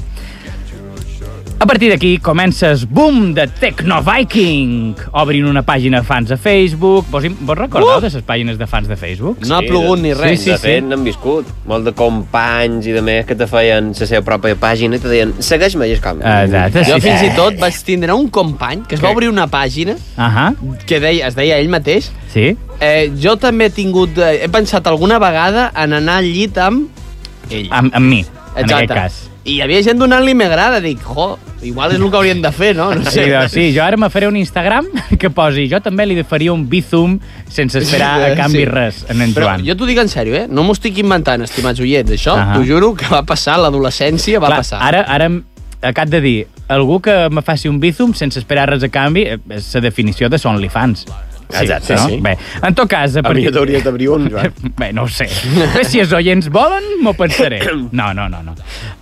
[1.59, 4.93] A partir d'aquí comença el boom de Tecno Viking.
[5.17, 7.07] Obrin una pàgina de fans a Facebook.
[7.11, 8.01] Vos, vos recordeu Uh!
[8.05, 9.39] de les pàgines de fans de Facebook?
[9.49, 10.43] No ha plogut ni res.
[10.45, 10.63] Sí, de sí.
[10.67, 11.49] fet, n'han viscut.
[11.67, 15.09] Molt de companys i de més que te feien la seva pròpia pàgina i te
[15.09, 16.21] deien, segueix-me i és com...
[16.21, 17.07] Exacte, Jo sí.
[17.09, 20.51] fins i tot vaig tindre un company que es va obrir una pàgina Ahà,
[20.87, 22.11] que deia, es deia ell mateix.
[22.35, 22.53] sí.
[22.79, 24.19] Eh, jo també he tingut...
[24.21, 26.91] Eh, he pensat alguna vegada en anar al llit amb
[27.49, 27.71] ell.
[27.73, 28.21] Amb, amb mi,
[28.55, 29.17] en aquest cas.
[29.47, 30.81] I hi havia gent donant-li m'agrada.
[30.83, 32.89] Dic, jo, igual és el que haurien de fer, no?
[32.99, 34.89] no Sí, doncs, sí, jo ara me faré un Instagram
[35.23, 38.65] que posi jo també li faria un bizum sense esperar a canvi Sí.
[38.67, 39.65] res en en Però Joan.
[39.67, 40.47] jo t'ho dic en sèrio, eh?
[40.51, 42.11] No m'ho estic inventant, estimats oients.
[42.11, 42.57] Això, Ahà.
[42.59, 44.83] t'ho juro que va passar, l'adolescència va Clar, passar.
[44.83, 45.31] Ara, ara
[45.83, 49.39] acabo de dir, algú que me faci un bizum sense esperar res a canvi eh,
[49.55, 50.39] és la definició de
[51.51, 52.09] Exacte, no?
[52.09, 52.19] sí.
[52.25, 53.17] Bé, en tot cas...
[53.17, 54.53] A A mi t'hauries d'obrir un, Joan.
[54.79, 55.29] Bé, no ho sé.
[55.75, 57.61] Bé, si els oients volen, m'ho pensaré.
[57.93, 58.43] No, no, no.
[58.43, 58.57] no.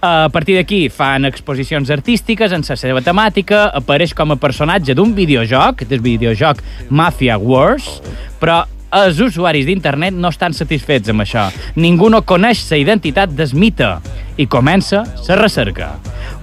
[0.05, 5.15] A partir d'aquí fan exposicions artístiques en la seva temàtica, apareix com a personatge d'un
[5.17, 7.99] videojoc, del videojoc Mafia Wars,
[8.41, 8.63] però
[8.95, 11.49] els usuaris d'internet no estan satisfets amb això.
[11.81, 13.91] Ningú no coneix la identitat del mite
[14.39, 15.95] i comença la recerca.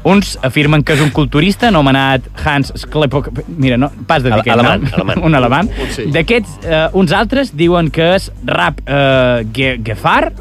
[0.08, 3.30] Uns afirmen que és un culturista anomenat Hans Sklepok...
[3.48, 4.94] Mira, no, pas de dir aquest alemany, nom.
[5.00, 5.24] alemany.
[5.28, 5.74] Un alemany.
[5.96, 6.08] Sí.
[6.14, 10.32] D'aquests, eh, uns altres diuen que és rap eh, Ge Gefar,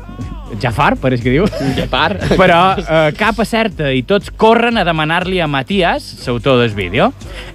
[0.59, 1.46] Jafar, pareix que diu,
[1.92, 2.25] part.
[2.40, 7.12] però eh, capa certa i tots corren a demanar-li a Matías, l'autor del vídeo.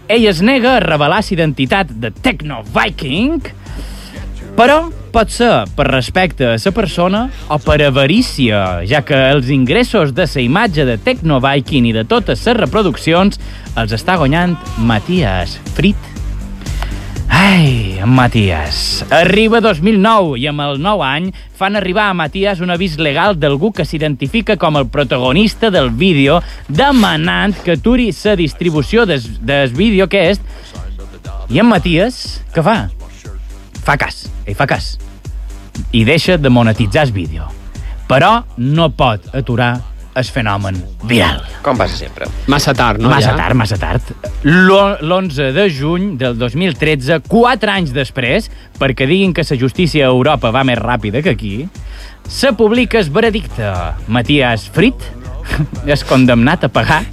[0.07, 3.41] Ell es nega a revelar la identitat de Tecno Viking,
[4.55, 10.13] però pot ser per respecte a la persona o per avarícia, ja que els ingressos
[10.15, 13.39] de la imatge de Tecno Viking i de totes les reproduccions
[13.75, 16.11] els està guanyant Matías Frit.
[17.27, 19.05] Ai, en Matías.
[19.11, 23.73] Arriba 2009 i amb el nou any fan arribar a Matías un avís legal d'algú
[23.75, 29.27] que s'identifica com el protagonista del vídeo demanant que aturi la distribució des
[29.75, 30.41] vídeo aquest.
[31.49, 33.04] I en Matías, què fa?
[33.85, 34.95] Fa cas, ell fa cas.
[35.93, 37.45] I deixa de monetitzar el vídeo.
[38.09, 39.73] Però no pot aturar
[40.15, 40.77] el fenomen
[41.09, 41.41] viral.
[41.65, 42.27] Com passa sempre.
[42.47, 43.09] Massa tard, no?
[43.11, 43.35] massa ja?
[43.35, 44.11] tard, massa tard.
[44.47, 48.47] L'o- L'11 de juny del 2013, quatre anys després,
[48.79, 51.55] perquè diguin que la justícia a Europa va més ràpida que aquí,
[52.29, 53.67] se publica el veredicte.
[54.07, 54.95] Matías Frit
[55.85, 57.03] és condemnat a pagar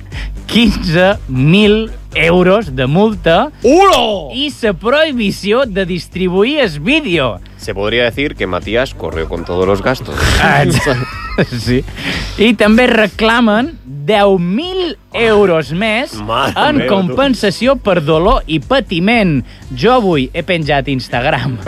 [0.52, 4.28] 15.000 euros de multa Ulo!
[4.36, 7.40] i la prohibició de distribuir el vídeo.
[7.56, 10.14] Se podría decir que Matías corrió con todos los gastos.
[10.42, 10.64] Ah,
[11.58, 11.80] sí.
[12.36, 16.94] I també reclamen 10.000 euros més Mare en meva, tu.
[16.94, 19.42] compensació per dolor i patiment.
[19.76, 21.58] Jo avui he penjat a Instagram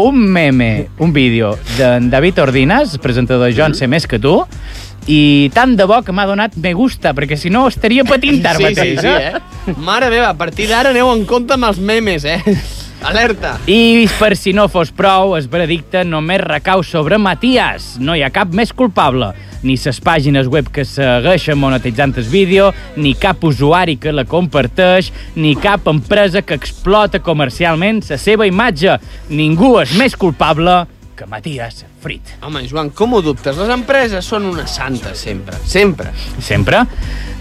[0.00, 4.38] un meme, un vídeo d'en David Ordinas, presentador de Jo en sé més que tu,
[5.10, 8.56] i tant de bo que m'ha donat me gusta, perquè si no estaria patint ara
[8.56, 9.00] Sí, sí, mateix.
[9.00, 9.74] sí, eh?
[9.82, 12.38] Mare meva, a partir d'ara aneu en compte amb els memes, eh?
[13.02, 13.56] Alerta!
[13.66, 17.96] I per si no fos prou, el veredicte només recau sobre Matías.
[17.98, 19.32] No hi ha cap més culpable.
[19.66, 25.12] Ni ses pàgines web que segueixen monetitzant el vídeo, ni cap usuari que la comparteix,
[25.34, 28.98] ni cap empresa que explota comercialment la seva imatge.
[29.30, 30.84] Ningú és més culpable
[31.22, 32.22] que Matías Frit.
[32.42, 33.54] Home, Joan, com ho dubtes?
[33.56, 35.54] Les empreses són una santa, sempre.
[35.66, 36.10] Sempre.
[36.42, 36.82] Sempre.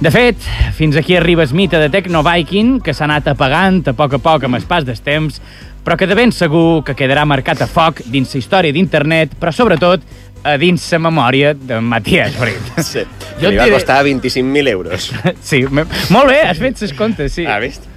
[0.02, 0.38] De fet,
[0.78, 4.22] fins aquí arriba el mite de Tecno Viking, que s'ha anat apagant a poc a
[4.22, 5.42] poc amb el pas dels temps,
[5.82, 9.50] però que de ben segur que quedarà marcat a foc dins la història d'internet, però
[9.56, 10.04] sobretot
[10.46, 12.72] a dins la memòria de Matías Frit.
[12.86, 13.02] Sí.
[13.42, 15.10] Jo Li va diré- costar 25.000 euros.
[15.42, 17.46] Sí, molt bé, has fet ses comptes, sí.
[17.50, 17.90] Ah, vist?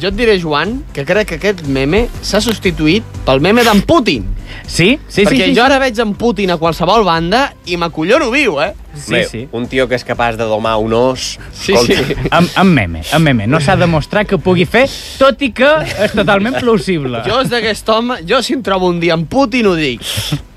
[0.00, 4.24] Jo et diré, Joan, que crec que aquest meme s'ha substituït pel meme d'en Putin.
[4.66, 5.24] Sí, sí, sí.
[5.26, 8.72] perquè sí, jo ara veig en Putin a qualsevol banda i m'acollono viu, eh?
[8.94, 9.42] Sí, Bé, sí.
[9.54, 11.34] Un tio que és capaç de domar un os...
[11.52, 12.16] Sí, escolta, sí.
[12.38, 13.46] Amb, amb meme, amb meme.
[13.50, 14.86] No s'ha demostrat que pugui fer,
[15.18, 15.70] tot i que
[16.06, 17.22] és totalment plausible.
[17.26, 20.02] Jo és d'aquest home, jo si em trobo un dia en Putin ho dic.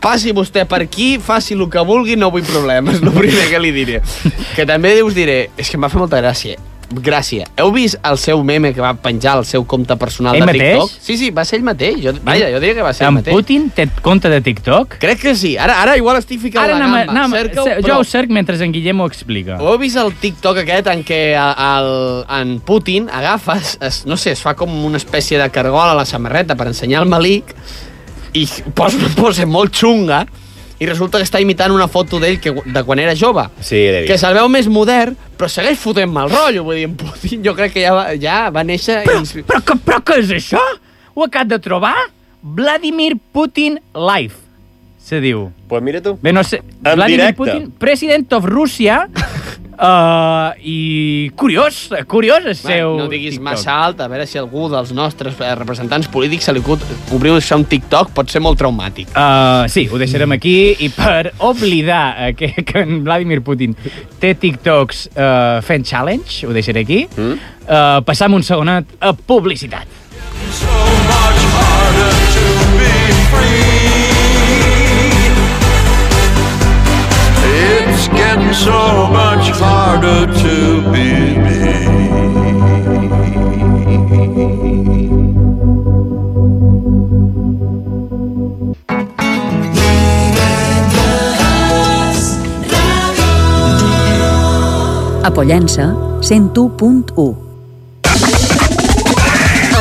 [0.01, 3.73] Passi vostè per aquí, faci el que vulgui, no vull problemes, el primer que li
[3.75, 4.01] diré.
[4.55, 6.57] Que també us diré, és que em va fer molta gràcia.
[6.89, 7.45] Gràcia.
[7.59, 10.73] Heu vist el seu meme que va penjar al seu compte personal Ell de mateix?
[10.77, 10.91] TikTok?
[11.03, 11.97] Sí, sí, va ser ell mateix.
[12.03, 13.35] Jo, vaja, jo diria que va ser ell En mateix.
[13.35, 14.95] Putin té compte de TikTok?
[14.99, 15.57] Crec que sí.
[15.57, 17.11] Ara, ara igual estic ficant Ara la anem, gamba.
[17.21, 19.57] anem, a- Cerca-ho, ce- però- jo ho cerc mentre en Guillem ho explica.
[19.59, 21.91] Heu vist el TikTok aquest en què el,
[22.39, 25.93] en Putin agafa, es, es, no sé, es fa com una espècie de cargol a
[25.95, 27.53] la samarreta per ensenyar el malic
[28.33, 30.25] i posa una pose molt xunga
[30.79, 33.47] i resulta que està imitant una foto d'ell que, de quan era jove.
[33.65, 36.65] Sí, l'he Que se'l veu més modern, però segueix fotent mal rotllo.
[36.67, 39.01] Vull dir, en Putin jo crec que ja va, ja va néixer...
[39.07, 39.45] Però, i...
[39.47, 40.61] però, que, però què és això?
[41.15, 41.95] Ho acabo de trobar?
[42.41, 44.37] Vladimir Putin Live,
[45.01, 45.47] se diu.
[45.67, 46.17] Pues mira tu.
[46.21, 47.37] Bé, no sé, En Vladimir directe.
[47.41, 49.07] Putin, president of Russia,
[49.77, 53.45] uh, i curiós, curiós el seu no diguis TikTok.
[53.45, 56.83] massa alt, a veure si algú dels nostres eh, representants polítics se li acut
[57.15, 59.11] obrir un TikTok pot ser molt traumàtic.
[59.13, 63.75] Uh, sí, ho deixarem aquí i per oblidar que, que en Vladimir Putin
[64.21, 67.37] té TikToks uh, fent challenge, ho deixaré aquí, mm?
[67.67, 70.05] uh, passam un segonet a publicitat.
[70.39, 70.61] It's
[73.29, 73.76] getting
[78.57, 81.57] so much harder to be me.
[95.23, 97.35] A Pollença, 101.1.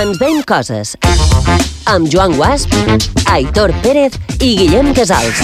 [0.01, 0.97] Ens veiem coses.
[1.87, 2.75] Amb Joan Guasp,
[3.33, 5.41] Aitor Pérez i Guillem Casals.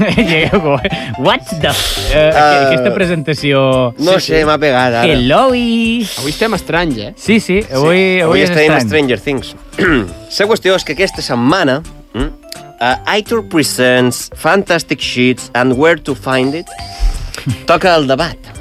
[0.00, 1.70] What the...
[1.70, 3.62] Uh, uh, aquesta presentació...
[4.00, 5.04] No sé, m'ha pegat ara.
[5.08, 6.06] Hello -y.
[6.20, 7.12] Avui estem estranys, eh?
[7.16, 8.86] Sí, sí, avui, avui, Avui és estrany.
[8.86, 9.54] Stranger Things.
[10.40, 11.82] La qüestió és que aquesta setmana
[12.14, 12.30] mm,
[12.80, 16.66] uh, Aitor Presents Fantastic Sheets and Where to Find It
[17.66, 18.59] toca el debat.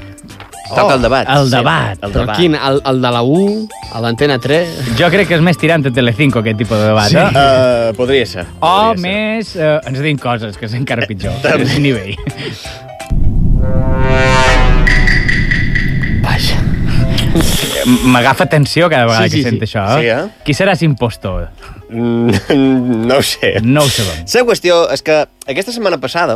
[0.69, 1.27] Toca Oh, el debat.
[1.29, 1.97] el sí, debat.
[2.03, 2.37] El Però debat.
[2.37, 2.55] quin?
[2.55, 4.75] El, el de la U, el d'Antena 3?
[4.99, 7.17] Jo crec que és més tirant a Telecinco aquest tipus de debat, sí.
[7.17, 7.29] eh?
[7.29, 8.45] Uh, podria ser.
[8.59, 9.01] O podria ser.
[9.07, 11.33] més, uh, ens diuen coses, que és encara pitjor.
[11.65, 12.15] és nivell.
[16.23, 16.59] Vaja.
[18.05, 19.65] M'agafa tensió cada vegada Sí, sí, que sent sí.
[19.67, 19.85] això.
[19.99, 20.23] Sí, eh?
[20.45, 21.49] Qui seràs impostor?
[21.89, 23.55] Mm, no ho sé.
[23.65, 24.23] No ho sabem.
[24.29, 25.15] La qüestió és que
[25.49, 26.35] aquesta setmana passada,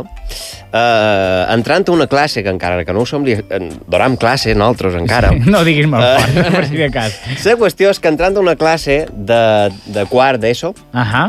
[0.72, 4.54] eh, entrant a una classe, que encara que no ho som, li, en, donam classe,
[4.58, 6.50] nosaltres encara, No diguis molt Eh.
[6.50, 7.14] per si de cas.
[7.46, 9.42] la qüestió és que entrant a una classe de,
[9.86, 11.28] de quart d'ESO, Ahà.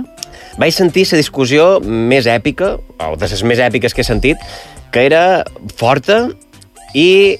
[0.57, 4.37] vaig sentir la discussió més èpica, o de les més èpiques que he sentit,
[4.91, 5.43] que era
[5.77, 6.29] forta
[6.95, 7.37] i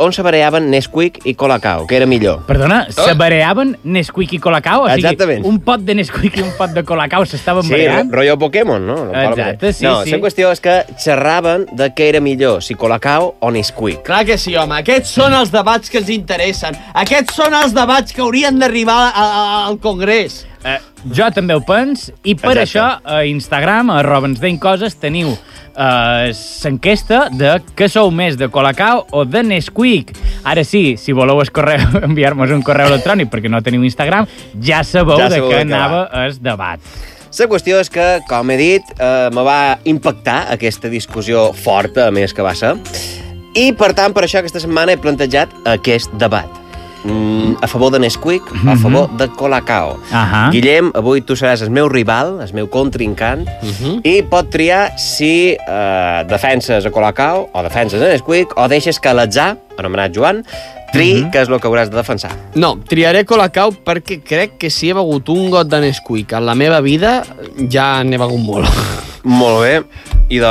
[0.00, 2.40] on se bareaven Nesquik i Colacao, que era millor.
[2.48, 4.84] Perdona, se bareaven Nesquik i Colacao?
[4.86, 5.44] O sigui, Exactament.
[5.46, 8.10] un pot de Nesquik i un pot de Colacao s'estaven Sí, bareant?
[8.12, 8.96] rotllo Pokémon, no?
[9.10, 10.10] No, Exacte, sí, no, sí.
[10.16, 14.02] la qüestió és que xerraven de què era millor, si Colacao o Nesquik.
[14.08, 14.78] Clar que sí, home.
[14.80, 16.76] Aquests són els debats que ens interessen.
[16.94, 20.46] Aquests són els debats que haurien d'arribar al Congrés.
[20.64, 20.78] Eh,
[21.16, 22.64] jo també ho pens, i per Exacte.
[22.66, 26.32] això a Instagram, a arroba ens deim coses, teniu eh,
[26.64, 30.12] l'enquesta de què sou més de Colacao o de Nesquik.
[30.44, 31.40] Ara sí, si voleu
[32.08, 34.28] enviar-nos un correu electrònic perquè no teniu Instagram,
[34.60, 36.80] ja sabeu Ja sabeu de què anava el debat.
[37.38, 42.10] La qüestió és que, com he dit, eh, me va impactar aquesta discussió forta, a
[42.10, 42.74] més que va ser,
[43.54, 46.59] i, per tant, per això aquesta setmana he plantejat aquest debat.
[47.04, 49.98] Mm, a favor de Nesquik, a favor de Colacao.
[50.12, 50.50] Ahà.
[50.52, 53.46] Guillem, avui tu seràs el meu rival, el meu contrincant,
[54.04, 59.14] i pot triar si eh, defenses a Colacao o defenses a Nesquik o deixes que
[59.16, 60.44] l'atzar, anomenat Joan,
[60.92, 62.32] tri què és el que hauràs de defensar.
[62.54, 66.54] No, triaré Colacao perquè crec que si he begut un got de Nesquik en la
[66.54, 67.22] meva vida,
[67.70, 68.68] ja n'he begut molt.
[69.24, 70.19] Molt bé.
[70.30, 70.50] I de...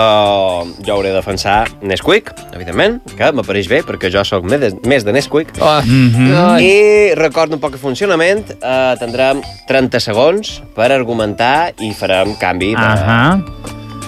[0.83, 5.05] jo hauré de defensar Nesquik, evidentment, que m'apareix bé, perquè jo sóc més de, més
[5.07, 5.53] de Nesquik.
[5.63, 6.33] Oh, Mhm.
[6.35, 6.65] ai.
[6.67, 8.51] I recordo un poc el funcionament.
[8.59, 9.39] Eh, tindrem
[9.69, 13.39] 30 segons per argumentar i farem canvi de Ahà.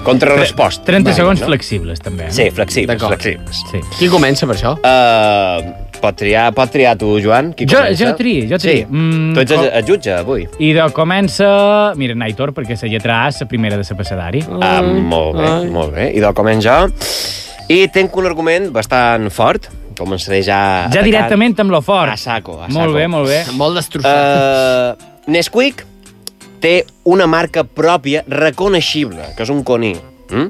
[0.03, 0.83] contrarresposta.
[0.83, 1.47] 30 Vale, segons no?
[1.47, 2.27] flexibles, també.
[2.31, 3.63] Sí, flexibles, flexibles.
[3.71, 3.79] sí.
[3.99, 4.75] Qui comença per això?
[4.81, 7.53] Uh, pot, triar, pot triar tu, Joan?
[7.53, 8.03] Qui Jo- comença?
[8.05, 8.73] jo trio, jo trio.
[8.73, 8.85] Sí.
[8.89, 10.47] Mm, tu ets com- el, jutge, avui.
[10.59, 11.93] I de comença...
[11.95, 14.41] Mira, Naitor, perquè la lletra A és la primera de l'abecedari.
[14.61, 15.69] Ah, molt bé, ai.
[15.69, 16.09] molt bé.
[16.17, 16.89] I de començo jo.
[17.71, 19.69] I tenc un argument bastant fort.
[20.01, 20.57] Començaré ja...
[20.57, 21.05] Ja atacant.
[21.05, 22.09] directament amb lo fort.
[22.11, 22.93] A saco, a Molt saco.
[22.97, 23.41] bé, molt bé.
[23.59, 24.97] Molt destrossat.
[24.97, 25.83] Uh, Nesquik
[26.61, 29.93] té una marca pròpia reconeixible, que és un coní.
[30.31, 30.47] Mm?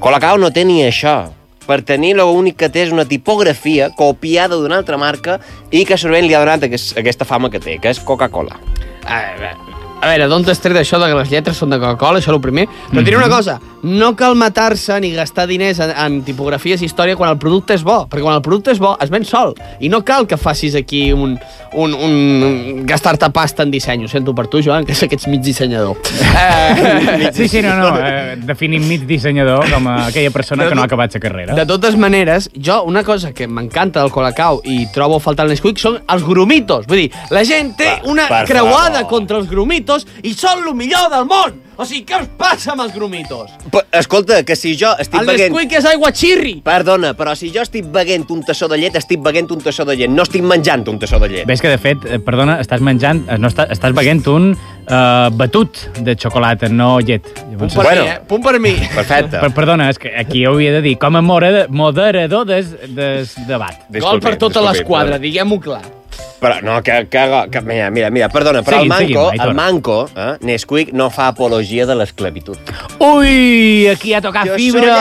[0.00, 1.24] Colacao no té ni això.
[1.66, 5.40] Per tenir l'únic que té és una tipografia copiada d'una altra marca
[5.70, 8.60] i que sovint li ha donat aquest, aquesta fama que té, que és Coca-Cola.
[9.06, 12.18] A veure, A veure, d'on t'has tret això de que les lletres són de Coca-Cola,
[12.20, 12.66] això és el primer.
[12.90, 17.16] Però diré una cosa, no cal matar-se ni gastar diners en, en tipografies i història
[17.16, 19.54] quan el producte és bo, perquè quan el producte és bo es ven sol.
[19.80, 21.38] I no cal que facis aquí un,
[21.72, 24.04] un, un gastar-te pasta en disseny.
[24.04, 25.96] Ho sento per tu, Joan, que sé que ets mig dissenyador.
[25.96, 27.94] eh, Sí, sí, no, no.
[27.98, 31.54] Eh, definim mig dissenyador com a aquella persona que no ha acabat la carrera.
[31.56, 35.54] De totes maneres, jo una cosa que m'encanta del Colacao i trobo a faltar el
[35.56, 36.86] Nesquik són els grumitos.
[36.86, 39.08] Vull dir, la gent té Per- una per creuada favor.
[39.16, 39.85] contra els grumitos
[40.22, 41.62] i són el millor del món.
[41.76, 43.50] O sigui, què us passa amb els grumitos?
[43.68, 45.52] Però, escolta, que si jo estic El beguent...
[45.52, 46.54] Nesquik és aigua xirri.
[46.64, 49.98] Perdona, però si jo estic beguent un tassó de llet, estic beguent un tassó de
[49.98, 51.48] llet, no estic menjant un tassó de llet.
[51.48, 55.28] Ves que, de fet, eh, perdona, estàs menjant, eh, no estàs, estàs beguent un uh,
[55.36, 57.28] batut de xocolata, no llet.
[57.58, 58.06] Punt per Bueno.
[58.06, 58.16] mi, eh?
[58.32, 58.72] Punt per mi.
[58.96, 59.36] Perfecte.
[59.36, 63.84] Per, perdona, és que aquí hauria de dir com a moderador des, des debat.
[64.00, 65.84] Gol per tota l'esquadra, diguem-ho clar.
[66.36, 67.20] Però no, que, que,
[67.50, 69.46] que mira, mira, mira, perdona, però Seguim, el seguim, manco, Aitor.
[69.48, 72.58] el manco, eh, Nesquik no fa apologia de l'esclavitud.
[73.00, 74.98] Ui, aquí ha tocat fibra.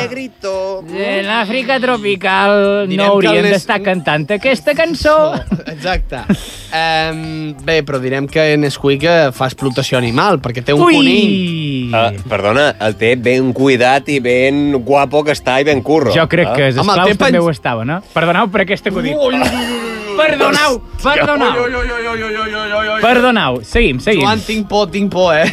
[0.00, 0.82] negrito.
[0.90, 5.14] En l'Àfrica tropical Direm no el Nes- d'estar cantant aquesta cançó.
[5.70, 6.24] Exacte.
[6.72, 10.96] Um, bé, però direm que Nesquik eh, fa explotació animal, perquè té un Ui!
[10.98, 11.94] conill.
[11.94, 16.10] Uh, perdona, el té ben cuidat i ben guapo que està i ben curro.
[16.16, 16.56] Jo crec eh?
[16.56, 18.00] que els Home, el esclaus té també pens- ho estaven, eh?
[18.14, 19.91] Perdoneu per aquest acudit.
[20.16, 23.00] Perdoneu, perdoneu.
[23.02, 24.22] Perdoneu, seguim, seguim.
[24.24, 25.46] Joan, tinc por, tinc por, eh?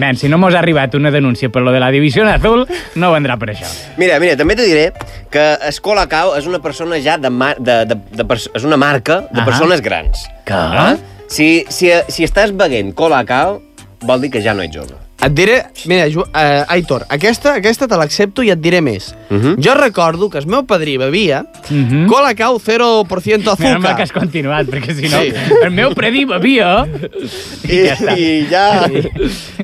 [0.00, 3.12] Men, si no mos ha arribat una denúncia per lo de la divisió azul, no
[3.14, 3.68] vendrà per això.
[4.00, 4.90] Mira, mira, també te diré
[5.30, 9.22] que Escolacao és una persona ja de, mar, de, de, de, pers- és una marca
[9.30, 9.46] de Ahà.
[9.48, 10.26] persones grans.
[10.46, 10.60] Que?
[11.28, 13.60] Si, si, si estàs beguent Colacao,
[14.06, 14.96] vol dir que ja no ets jove.
[15.26, 15.56] Et diré...
[15.90, 19.08] Mira, Ju, eh, Aitor, aquesta, aquesta te l'accepto i et diré més.
[19.28, 19.56] Mhm.
[19.64, 22.06] Jo recordo que el meu padrí bevia Mhm.
[22.06, 23.80] Colacao 0% Mira, azúcar.
[23.80, 25.18] mal que has continuat, perquè si no...
[25.20, 25.32] Sí.
[25.64, 26.86] El meu predí bevia...
[27.66, 28.14] I ja està.
[28.16, 28.66] I ja...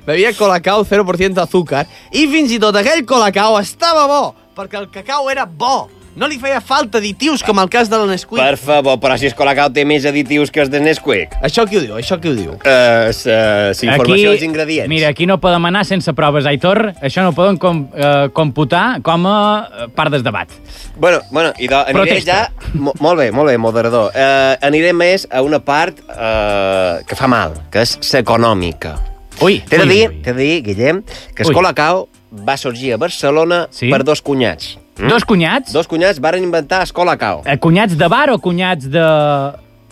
[0.07, 5.31] Bevia Colacao 0% azúcar i fins i tot aquell Colacao estava bo, perquè el cacau
[5.31, 5.89] era bo.
[6.13, 8.37] No li feia falta additius com el cas de la Nesquik.
[8.37, 11.33] Per favor, però si Escolacao té més additius que els de Nesquik.
[11.41, 11.95] Això qui ho diu?
[11.97, 12.51] Això qui ho diu?
[12.53, 14.91] Uh, uh, informació dels ingredients.
[14.93, 16.91] Mira, aquí no podem anar sense proves, Aitor.
[17.01, 20.53] Això no ho poden com, eh, computar com a eh, part del debat.
[21.01, 22.37] Bueno, bueno, i de, aniré Protesta.
[22.53, 22.75] ja...
[22.75, 24.13] Mo, molt bé, molt bé, moderador.
[24.13, 28.99] Uh, aniré més a una part uh, que fa mal, que és l'econòmica.
[29.41, 30.21] Ui, T'he de ui, dir, ui.
[30.21, 31.01] t'he de dir, Guillem,
[31.33, 31.49] que Ui.
[31.49, 32.05] Escolacao
[32.45, 33.89] va sorgir a Barcelona Sí?
[33.89, 34.77] per dos cunyats.
[34.97, 35.73] Dos cunyats?
[35.73, 37.43] Dos cunyats varen inventar Escolacao.
[37.47, 39.03] Eh, cunyats de bar o cunyats de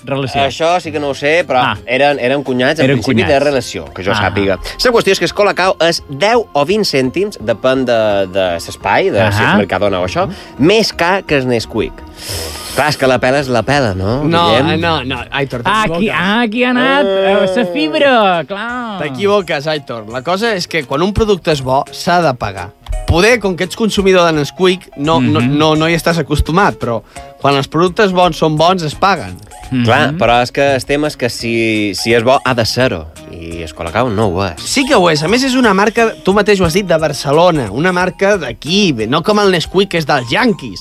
[0.05, 0.43] relació?
[0.43, 1.77] Això sí que no ho sé, però Ah.
[1.87, 3.33] eren, eren cunyats en Eren principi cunyats.
[3.33, 4.21] de relació, que jo Ah.
[4.31, 4.59] sàpiga.
[4.85, 9.33] La qüestió és que Escolacao és 10 o 20 cèntims, depèn de, de l'espai, de
[9.33, 9.51] si Ah.
[9.53, 10.29] és Mercadona o això,
[10.59, 11.93] més car que el Nesquik.
[12.77, 14.23] Clar, és que la pela és la pela, no?
[14.25, 14.69] No, Guillem?
[14.71, 16.15] eh, no, no, Aitor, Ah, aquí, t'equivoques.
[16.15, 17.05] ah, aquí ha anat
[17.57, 18.99] la fibra, clar.
[19.03, 20.09] T'equivoques, Aitor.
[20.09, 22.71] La cosa és que quan un producte és bo, s'ha de pagar.
[23.07, 25.32] Poder, com que ets consumidor de Nesquik, no, mm -hmm.
[25.32, 25.59] no, Mhm.
[25.59, 27.03] no, no hi estàs acostumat, però
[27.41, 29.36] quan els productes bons són bons, es paguen.
[29.70, 29.84] Mhm.
[29.84, 33.07] Clar, però és que el tema és que si, si és bo, ha de ser-ho.
[33.30, 34.62] I Escolacao no ho és.
[34.62, 35.22] Sí que ho és.
[35.22, 37.70] A més, és una marca, tu mateix ho has dit, de Barcelona.
[37.70, 40.80] Una marca d'aquí, no com el Nesquik, que és dels Yankees.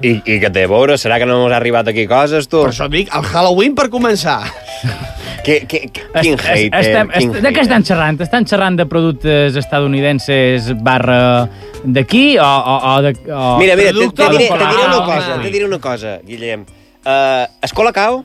[0.00, 2.60] I, I que té a veure, serà que no ens ha arribat aquí coses, tu?
[2.62, 4.40] Per això et dic, el Halloween per començar.
[5.42, 8.18] Que, que, que, quin Est- hate, est- estem, quin est, de què estan xerrant?
[8.20, 11.48] Estan xerrant de productes estadounidenses barra
[11.82, 13.14] d'aquí o, o, o de...
[13.32, 13.56] O...
[13.58, 16.66] Mira, mira, te, Producte te, diré, te diré una cosa, te diré una cosa, Guillem.
[17.06, 18.24] Uh, Escolacao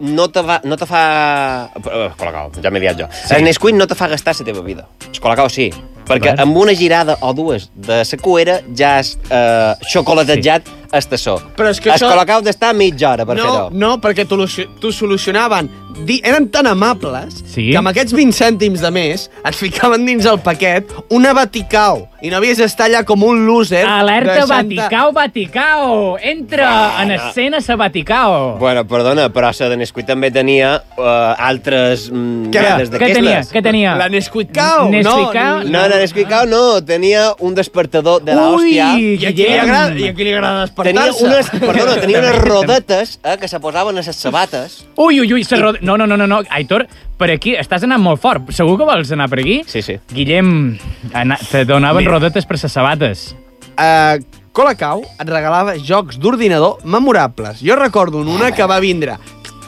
[0.00, 1.70] no te, va, no te fa...
[1.76, 3.08] Uh, Escolacao, ja m'he dit jo.
[3.12, 3.34] Sí.
[3.36, 4.88] El Nesquik no te fa gastar la teva vida.
[5.10, 5.68] Escolacao sí.
[6.08, 10.79] Perquè amb una girada o dues de la cuera ja has uh, xocolatejat sí.
[10.92, 11.36] El tassó.
[11.56, 13.68] Però és que això- Escolacao d'estar mitja hora per no, fer-ho.
[13.72, 14.36] no, perquè t'ho
[14.80, 15.70] t'ho solucionaven.
[16.04, 17.70] Di, eren tan amables Sí?
[17.70, 22.28] que amb aquests 20 cèntims de més et ficaven dins el paquet una Vaticau i
[22.28, 23.84] no havies d'estar allà com un loser.
[23.88, 26.18] Alerta Vaticao, Vaticao!
[26.20, 28.58] Entra en escena sa Vaticao!
[28.60, 32.62] Bueno, perdona, però la de Nesquik també tenia uh, altres mm, Què?
[32.66, 33.14] merdes Què tenia?
[33.14, 33.52] d'aquestes.
[33.54, 33.94] Què tenia?
[33.96, 34.90] La Nesquikau.
[34.92, 35.62] Nesquikau?
[35.64, 38.92] No, no, Nesquikau no, tenia un despertador de l'hòstia.
[38.96, 39.64] Ui, I a qui li Guillem!
[39.64, 41.24] agrada, i a qui li agrada Tenia despertar-se?
[41.24, 44.82] unes, perdona, tenia unes rodetes eh, que se posaven a les sabates.
[44.96, 45.80] Ui, ui, ui, se rode...
[45.80, 46.86] no, no, no, no, no, Aitor,
[47.20, 48.48] per aquí estàs anant molt fort.
[48.56, 49.60] Segur que vols anar per aquí?
[49.68, 49.98] Sí, sí.
[50.16, 50.78] Guillem,
[51.12, 51.36] ana...
[51.50, 52.16] te donaven Mira.
[52.16, 53.34] rodetes per ses sabates.
[53.76, 54.16] uh,
[54.52, 57.60] Colacau et regalava jocs d'ordinador memorables.
[57.62, 59.14] Jo recordo una que va vindre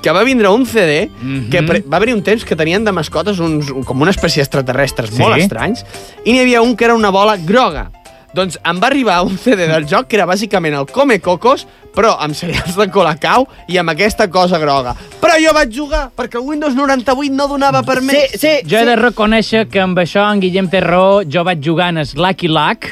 [0.03, 1.51] que va vindre un CD Mhm.
[1.51, 5.11] que pre- va haver un temps que tenien de mascotes uns, com una espècie d'extraterrestres
[5.15, 5.23] Sí.
[5.23, 5.85] molt estranys
[6.25, 7.93] i n'hi havia un que era una bola groga.
[8.33, 12.15] Doncs em va arribar un CD del joc que era bàsicament el Come Cocos, però
[12.25, 14.95] amb cereals de Colacau i amb aquesta cosa groga.
[15.21, 18.33] Però jo vaig jugar perquè el Windows 98 no donava per més.
[18.41, 21.91] sí, Jo he de reconèixer que amb això en Guillem té raó, jo vaig jugar
[21.93, 22.89] en Slacky Luck,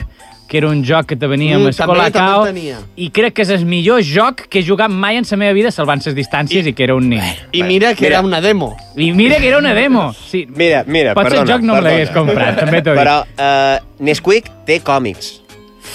[0.51, 2.79] que era un joc que te venia Mm, amb també- Escolacao, també el tenia.
[2.97, 5.71] i crec que és el millor joc que he jugat mai en la meva vida
[5.71, 7.23] salvant les distàncies i, que era un nin.
[7.53, 8.17] I mira que Mira.
[8.19, 8.77] era una demo.
[8.97, 10.13] I mira que era una demo.
[10.13, 11.43] Sí, Mira, mira, Potser perdona.
[11.43, 11.91] el joc no me perdona.
[11.91, 13.01] l'hagués comprat, també t'ho dic.
[13.01, 15.41] Però uh, Nesquik té còmics.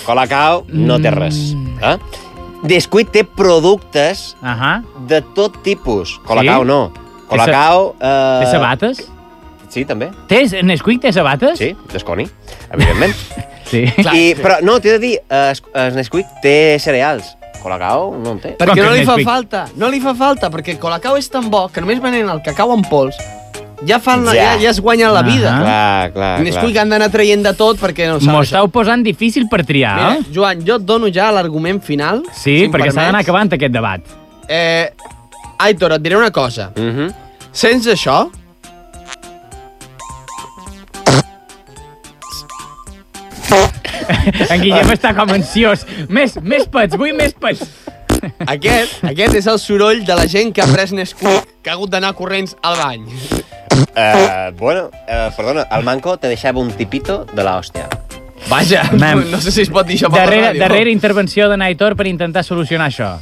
[0.06, 1.36] Colacao no té res.
[1.54, 1.84] Mm.
[1.84, 1.98] Eh?
[2.64, 4.84] Nesquik té productes Ahà.
[5.08, 6.18] de tot tipus.
[6.26, 6.68] Colacao Sí?
[6.68, 6.94] no.
[7.28, 7.96] Colacao...
[8.00, 9.04] Uh, Té sabates?
[9.70, 10.12] Sí, també.
[10.30, 11.58] Té, Nesquik té sabates?
[11.60, 12.26] Sí, d'Esconi,
[12.72, 13.14] evidentment.
[13.76, 14.12] Sí.
[14.16, 15.52] I, però no, t'he de dir, uh,
[15.86, 17.36] el Nesquik té cereals.
[17.62, 18.54] Colacao no en té.
[18.60, 19.28] Perquè no li fa Nesquik?
[19.28, 22.74] falta, no li fa falta, perquè Colacao és tan bo que només venent el cacau
[22.76, 23.18] en pols
[23.84, 24.34] ja, fan, ja.
[24.34, 24.44] Ja.
[24.54, 25.52] ja, ja es guanyen la vida.
[25.52, 25.60] Ah.
[25.62, 26.84] Clar, clar, Nesquik clar.
[26.84, 28.48] han d'anar traient de tot perquè no M'ho saben.
[28.48, 30.32] estàu posant difícil per triar, Mira, eh?
[30.34, 32.24] Joan, jo et dono ja l'argument final.
[32.32, 34.16] Sí, si perquè s'ha d'anar acabant aquest debat.
[34.48, 34.90] Eh,
[35.66, 36.72] Aitor, et diré una cosa.
[36.76, 37.14] Mm -hmm.
[37.52, 38.30] Sents això?
[44.52, 45.86] En Guillem està com ansiós.
[46.10, 47.66] Més, més pets, vull més pets.
[48.54, 51.92] Aquest, aquest és el soroll de la gent que ha pres Nesquik, que ha hagut
[51.94, 53.04] d'anar corrents al bany.
[53.76, 57.86] Uh, bueno, uh, perdona, el Manco te deixava un tipito de la hòstia.
[58.50, 59.26] Vaja, Mem.
[59.32, 60.62] no sé si es pot dir això per la ràdio.
[60.62, 63.16] darrere intervenció de Naitor per intentar solucionar això.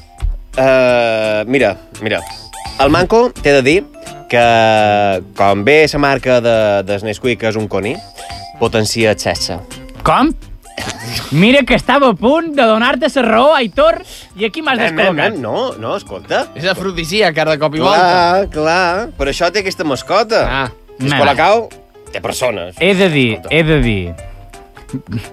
[0.54, 2.22] Uh, mira, mira,
[2.80, 3.78] el Manco t'he de dir
[4.30, 4.46] que,
[5.38, 6.58] com bé la marca de,
[6.88, 7.96] de Nesquik que és un coni,
[8.60, 9.60] potencia sexe.
[10.04, 10.34] Com?
[11.34, 14.02] Mira que estava a punt de donar-te la raó, Aitor,
[14.38, 15.38] i aquí m'has descol·locat.
[15.42, 16.48] no, no, escolta.
[16.56, 18.04] És afrodisíac, ara de cop i volta.
[18.04, 20.44] Clar, clar, per això té aquesta mascota.
[20.50, 20.70] Ah.
[21.00, 21.18] És Mem.
[21.20, 21.70] Colacao
[22.14, 22.78] té persones.
[22.80, 24.14] He de dir, he de dir...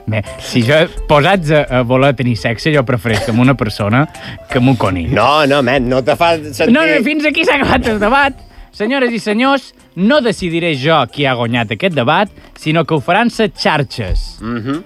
[0.09, 0.77] Bé, si jo
[1.09, 4.07] posats a, a voler tenir sexe, jo prefereixo amb una persona
[4.49, 5.03] que amb un coni.
[5.13, 6.73] No, no, men, no te fa sentir...
[6.73, 8.41] No, no, fins aquí s'ha acabat el debat.
[8.73, 13.29] Senyores i senyors, no decidiré jo qui ha guanyat aquest debat, sinó que ho faran
[13.29, 14.39] les xarxes.
[14.41, 14.81] Mhm.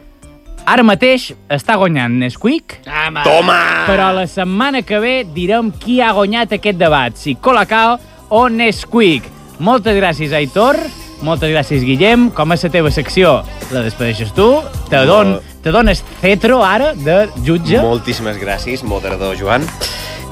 [0.64, 3.20] Ara mateix està guanyant Nesquik, Home.
[3.26, 3.60] Toma!
[3.84, 7.98] però la setmana que ve direm qui ha guanyat aquest debat, si Colacao
[8.32, 9.28] o Nesquik.
[9.60, 10.78] Moltes gràcies, Aitor.
[11.24, 12.30] Moltes gràcies, Guillem.
[12.34, 13.34] Com és la teva secció?
[13.72, 14.48] La despedeixes tu.
[14.88, 17.78] Te, don, te dones cetro ara de jutge.
[17.84, 19.68] Moltíssimes gràcies, moderador Joan.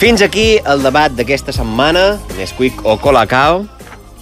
[0.03, 3.63] Fins aquí el debat d'aquesta setmana, Nesquik o Colacao.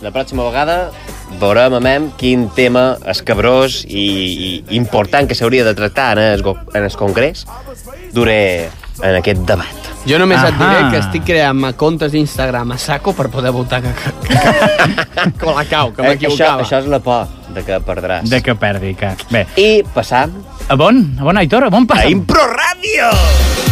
[0.03, 0.91] La pròxima vegada
[1.39, 4.05] veurem a mem quin tema escabrós i,
[4.71, 7.47] i important que s'hauria de tractar en el, en el Congrés
[8.13, 8.69] duré
[9.03, 9.77] en aquest debat.
[10.09, 13.93] Jo només et diré que estic creant comptes d'Instagram a saco per poder votar que,
[14.01, 16.63] que, que, Colacau, que Eh, això, m'equivocava.
[16.65, 18.29] això és la por de que perdràs.
[18.31, 19.13] De que perdi, que...
[19.31, 20.33] Bé, I passam
[20.69, 22.11] a bon, a bon, Aitor, a bon a passam.
[22.17, 23.70] Impro Ràdio!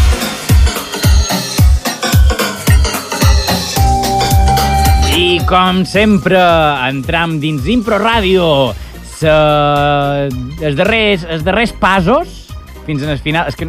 [5.48, 6.36] Com sempre,
[6.90, 8.44] entram dins Impro Ràdio.
[9.16, 9.32] Se...
[10.60, 12.52] Els, darrers, els darrers passos,
[12.84, 13.48] fins el final...
[13.48, 13.64] És que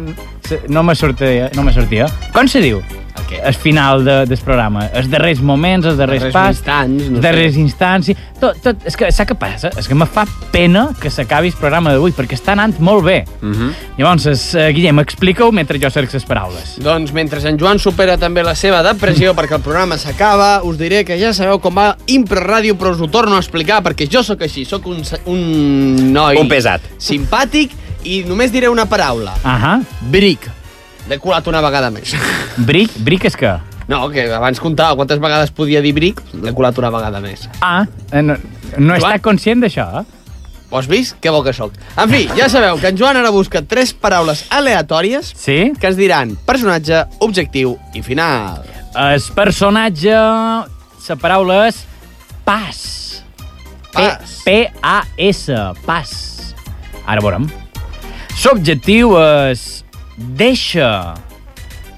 [0.68, 2.08] no me sortia, no me sortia.
[2.34, 2.82] Com se diu?
[3.30, 3.40] Què?
[3.46, 4.86] El final de, del programa.
[4.96, 6.56] Els darrers moments, els darrers, Darrers pas...
[6.56, 7.24] instants, no els sé.
[7.28, 8.10] darrers instants...
[8.10, 9.68] i Tot, tot, és que, saps què passa?
[9.76, 13.18] És que me fa pena que s'acabi el programa d'avui, perquè està anant molt bé.
[13.42, 13.72] Mm -hmm.
[13.98, 16.78] Llavors, es, uh, Guillem, explica-ho mentre jo cerco les paraules.
[16.80, 21.04] Doncs mentre en Joan supera també la seva depressió perquè el programa s'acaba, us diré
[21.04, 24.22] que ja sabeu com va Impro Ràdio, però us ho torno a explicar perquè jo
[24.22, 26.36] sóc així, sóc un, un noi...
[26.38, 26.80] Un pesat.
[26.98, 27.70] Simpàtic
[28.04, 29.34] i només diré una paraula.
[29.44, 29.80] Ahà.
[30.12, 30.46] Bric.
[31.08, 32.14] L'he colat una vegada més.
[32.68, 33.56] Bric, bric és que...
[33.90, 37.48] No, que abans comptava quantes vegades podia dir bric, l'he colat una vegada més.
[37.58, 37.82] Ah,
[38.12, 38.36] eh, no,
[38.78, 40.04] no està conscient d'això, eh?
[40.70, 41.16] Ho has vist?
[41.18, 41.74] Que bo que sóc.
[41.98, 45.72] En fi, ja sabeu que en Joan ara busca tres paraules aleatòries Sí?
[45.74, 48.62] que ens diran personatge, objectiu i final.
[48.94, 50.14] El personatge...
[51.10, 51.80] La paraula és
[52.46, 52.78] pas.
[53.90, 54.36] Pas.
[54.46, 55.50] P-A-S.
[55.82, 56.12] Pas.
[57.02, 57.48] Ara veurem.
[58.44, 59.84] L'objectiu és
[60.16, 61.14] deixa.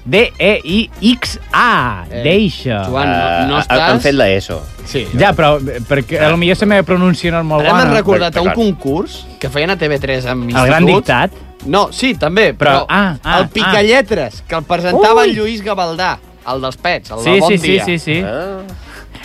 [0.05, 2.03] D-E-I-X-A.
[2.11, 2.81] Eh, Deixa.
[2.89, 3.83] Joan, no, no Uh, estàs...
[3.87, 4.57] han fet l'ESO.
[4.85, 5.05] Sí.
[5.15, 7.93] Ja, però eh, perquè a lo millor la meva pronúncia no és molt Ara m'has
[7.95, 11.07] recordat a un concurs que feien a TV3 amb El gran instituts.
[11.07, 11.31] dictat.
[11.71, 15.29] No, sí, també, però, Però- ah, ah, el Picalletres, que el presentava Ui.
[15.29, 16.17] el Lluís Gavaldà,
[16.51, 17.85] el dels pets, el Sí, del Bon sí, sí, Dia.
[17.85, 18.17] sí, sí.
[18.27, 18.59] Ah.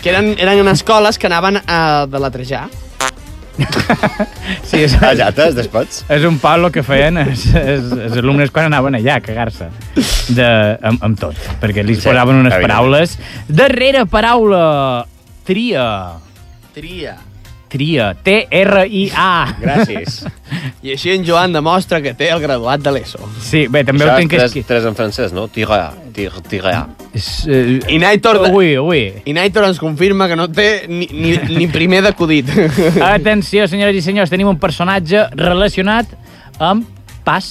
[0.01, 2.69] Que eren, eren escoles que anaven a de la Trajà.
[4.69, 6.03] sí és, Ah, ja t'has despots?
[6.09, 9.69] és un pal el que feien els, els, els alumnes quan anaven allà a cagar-se
[10.35, 10.49] de,
[10.81, 13.17] amb, amb tot, perquè li Sí, posaven unes paraules.
[13.47, 15.05] Darrera paraula,
[15.47, 15.85] tria.
[16.75, 17.15] Tria.
[17.69, 18.11] Tria.
[18.25, 19.55] T-R-I-A.
[19.61, 20.19] Gràcies.
[20.83, 23.19] I així en Joan demostra que té el graduat de l'ESO.
[23.43, 24.67] Sí, bé, també Això ho és tinc tres, escrit.
[24.69, 25.47] tres en francès, no?
[25.51, 26.75] Tira, tira, tira.
[27.13, 29.01] És, eh, I Naitor, Ui, ui.
[29.25, 32.49] I Naitor ens confirma que no té ni, ni, ni primer d'acudit.
[33.13, 36.11] Atenció, senyores i senyors, tenim un personatge relacionat
[36.59, 36.87] amb
[37.25, 37.45] pas,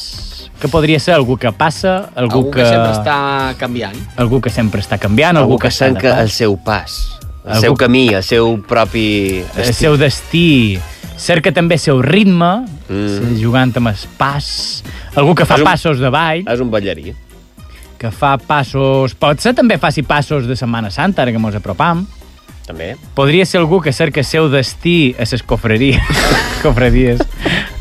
[0.59, 3.19] que podria ser algú que passa, algú, Algú que sempre està
[3.61, 3.95] canviant.
[4.19, 6.23] algú que sempre està canviant, algú, Algú que de cerca pas.
[6.25, 6.97] el seu pas,
[7.47, 9.75] el seu camí, el seu propi el estil.
[9.75, 10.79] seu destí,
[11.17, 13.35] cerca també el seu ritme, Mm.
[13.43, 14.83] jugant amb el pas,
[15.15, 17.13] algú que fa És un- passos de ball, És un ballarí.
[17.99, 19.15] que fa passos...
[19.15, 22.07] Pot ser també faci passos de Setmana Santa, ara que mos apropam.
[22.67, 22.97] També.
[23.15, 26.01] Podria ser algú que cerca el seu destí a les cofreries.
[26.63, 27.21] cofredies.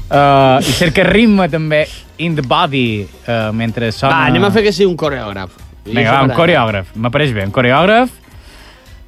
[0.09, 1.85] Uh, I cerca ritme també
[2.17, 4.13] in the body uh, mentre sona...
[4.13, 5.51] Va, anem a fer que sigui un coreògraf.
[5.85, 6.93] Vinga, va, un coreògraf.
[6.95, 8.09] M'apareix bé, un coreògraf.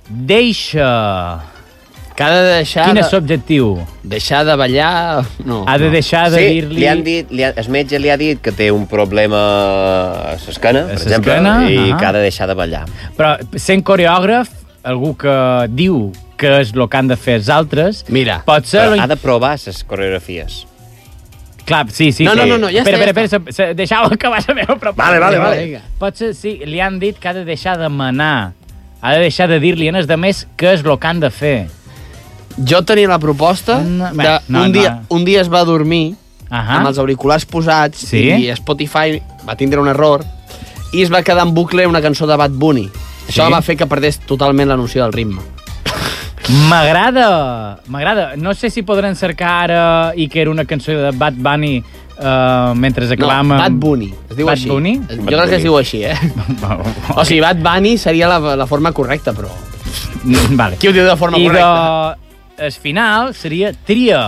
[0.09, 1.39] Deixa...
[2.15, 2.85] Que ha de deixar...
[2.89, 3.67] Quin de, és l'objectiu?
[4.03, 5.23] Deixar de ballar...
[5.47, 5.61] No.
[5.69, 6.79] Ha de deixar de sí, dir-li...
[6.81, 10.33] li han dit, li ha, el metge li ha dit que té un problema a
[10.35, 11.37] l'esquena, per exemple,
[11.71, 11.99] i ahà.
[12.01, 12.81] que ha de deixar de ballar.
[13.15, 14.51] Però sent coreògraf,
[14.83, 15.37] algú que
[15.71, 18.89] diu que és el que han de fer els altres, Mira, pot ser...
[18.89, 20.65] Però ha de provar les coreografies.
[21.69, 22.25] Clar, sí, sí.
[22.25, 22.39] No, sí.
[22.39, 25.03] no, no, no, ja espera, està, espera, ja espera, se- deixau acabar la meva proposta.
[25.05, 25.65] Vale, vale, Vinga, vale.
[25.67, 25.81] vinga.
[26.01, 28.53] Potser sí, li han dit que ha de deixar de manar,
[29.01, 31.67] ha de deixar de dir-li als altres què és el que han de fer.
[32.67, 35.15] Jo tenia la proposta No, de no, un, dia, no.
[35.15, 36.15] un dia es va dormir
[36.49, 36.77] Ahà.
[36.79, 38.23] amb els auriculars posats Sí?
[38.27, 40.25] i Spotify va tindre un error
[40.91, 42.89] i es va quedar en bucle una cançó de Bad Bunny.
[43.29, 43.51] Això Sí?
[43.53, 45.39] va fer que perdés totalment la noció del ritme.
[46.67, 48.35] M'agrada, m'agrada.
[48.35, 51.83] No sé si podran cercar ara i que era una cançó de Bad Bunny
[52.19, 53.55] uh, mentre No, acabam...
[53.55, 54.11] Bad Bunny.
[54.29, 54.69] Es diu Bad així.
[54.69, 54.93] Bunny?
[55.07, 56.17] Jo Bad crec que es diu així, eh?
[57.19, 59.49] O sigui, Bad Bunny seria la, la forma correcta, però...
[60.59, 60.77] vale.
[60.79, 62.15] Qui ho diu de forma I correcta?
[62.19, 62.65] de...
[62.69, 64.23] El final seria tria.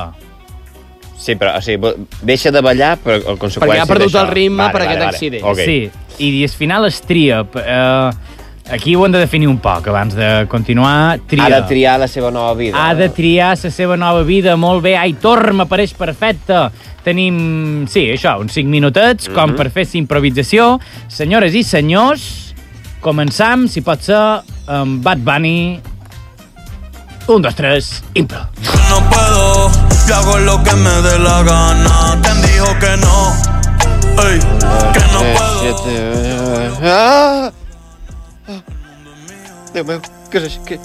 [1.21, 1.91] Sí, però o sigui,
[2.25, 5.43] deixa de ballar, però el conseqüència Perquè ha perdut el ritme per aquest accident.
[5.51, 5.59] Ok.
[5.67, 5.81] Sí,
[6.23, 7.43] i el final es tria.
[7.43, 8.39] Uh,
[8.69, 11.19] aquí ho hem de definir un poc abans de continuar.
[11.27, 11.45] Tria.
[11.45, 12.77] Ha de triar la seva nova vida.
[12.77, 14.55] Ha de triar la seva nova vida.
[14.55, 16.69] Molt bé, Aitor, m'apareix perfecte.
[17.03, 19.33] Tenim, sí, això, uns 5 minutets, Mhm.
[19.35, 20.79] com per fer la improvisació.
[21.07, 22.53] Senyores i senyors,
[23.01, 25.79] començam, si pot ser, amb Bad Bunny.
[27.27, 28.39] Un, dos, tres, impro.
[28.89, 29.71] No puedo,
[30.07, 32.19] yo hago lo que me dé la gana.
[32.21, 33.33] ¿Quién dijo que no?
[34.23, 34.39] Ey,
[34.93, 36.77] que no puedo.
[36.83, 37.51] Ah!
[38.51, 38.59] Ah!
[39.71, 40.61] Déu meu, què és això?
[40.67, 40.77] Què?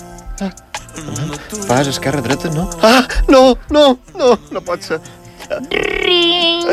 [0.45, 0.53] Ah!
[1.67, 2.69] Pas, esquerra, dreta, no?
[2.87, 3.03] Ah!
[3.33, 5.01] No, no, no, no pot ser.
[5.71, 6.67] Ring,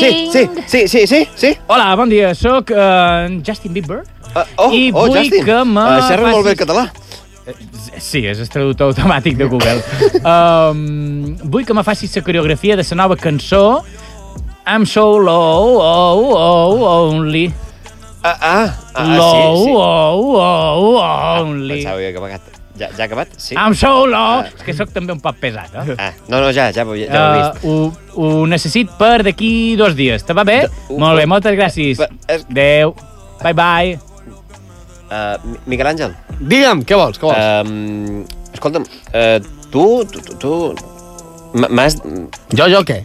[0.00, 1.50] Sí, sí, sí, sí, sí, sí.
[1.68, 4.02] Hola, bon dia, sóc uh, Justin Bieber.
[4.34, 5.44] Uh, oh, I oh, vull Justin.
[5.46, 6.86] que me Uh, xerra molt bé facis- català.
[8.00, 9.80] Sí, és el traductor automàtic de Google.
[10.32, 13.84] um, vull que me facis la coreografia de la nova cançó
[14.66, 17.50] I'm so low, oh, oh, only.
[18.24, 19.72] Ah, ah, ah low, sí, sí.
[19.76, 21.74] oh, oh, only.
[21.82, 22.40] Pensava que havia acabat.
[22.74, 23.28] Ja, ja ha acabat?
[23.38, 23.54] Sí.
[23.54, 24.40] I'm so low.
[24.40, 24.48] Ah.
[24.48, 25.94] És que sóc també un poc pesat, eh?
[26.00, 27.04] Ah, no, no, ja, ja, ja, ja ho he
[27.36, 27.66] vist.
[27.68, 30.24] Uh, ho, ho necessit per d'aquí dos dies.
[30.26, 30.62] Te va bé?
[30.88, 32.00] Uh, Molt bé, moltes gràcies.
[32.00, 32.96] uh, és- Adéu.
[33.44, 33.98] Bye, bye.
[35.12, 35.36] Uh,
[35.68, 37.68] Miquel Àngel, Digue'm, què vols, què vols?
[37.68, 38.24] um,
[38.56, 39.36] escolta'm, uh,
[39.70, 40.52] tu, tu, tu, tu
[41.60, 41.98] m- m'has...
[42.56, 43.02] jo, jo què?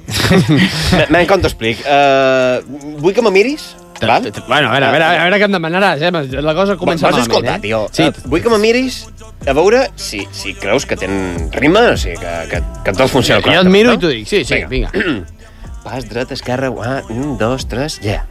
[1.14, 1.84] Men, com t'ho explic?
[1.84, 2.64] Uh,
[3.04, 3.76] vull que me miris,
[4.08, 4.32] val?
[4.47, 6.41] Bueno, a veure, a veure, a veure què em demanaràs, eh?
[6.45, 7.64] La cosa comença malament, escoltar, eh?
[7.64, 7.82] tio?
[7.91, 9.02] Sí, vull que me miris
[9.47, 13.43] a veure si, si creus que ten rima, o sigui, que, que, que tot funciona
[13.45, 14.28] jo et miro i t'ho dic.
[14.30, 14.91] Sí, sí, vinga.
[15.86, 18.20] Pas, dret, esquerra, ah, un, dos, tres, ja.
[18.20, 18.28] Yeah.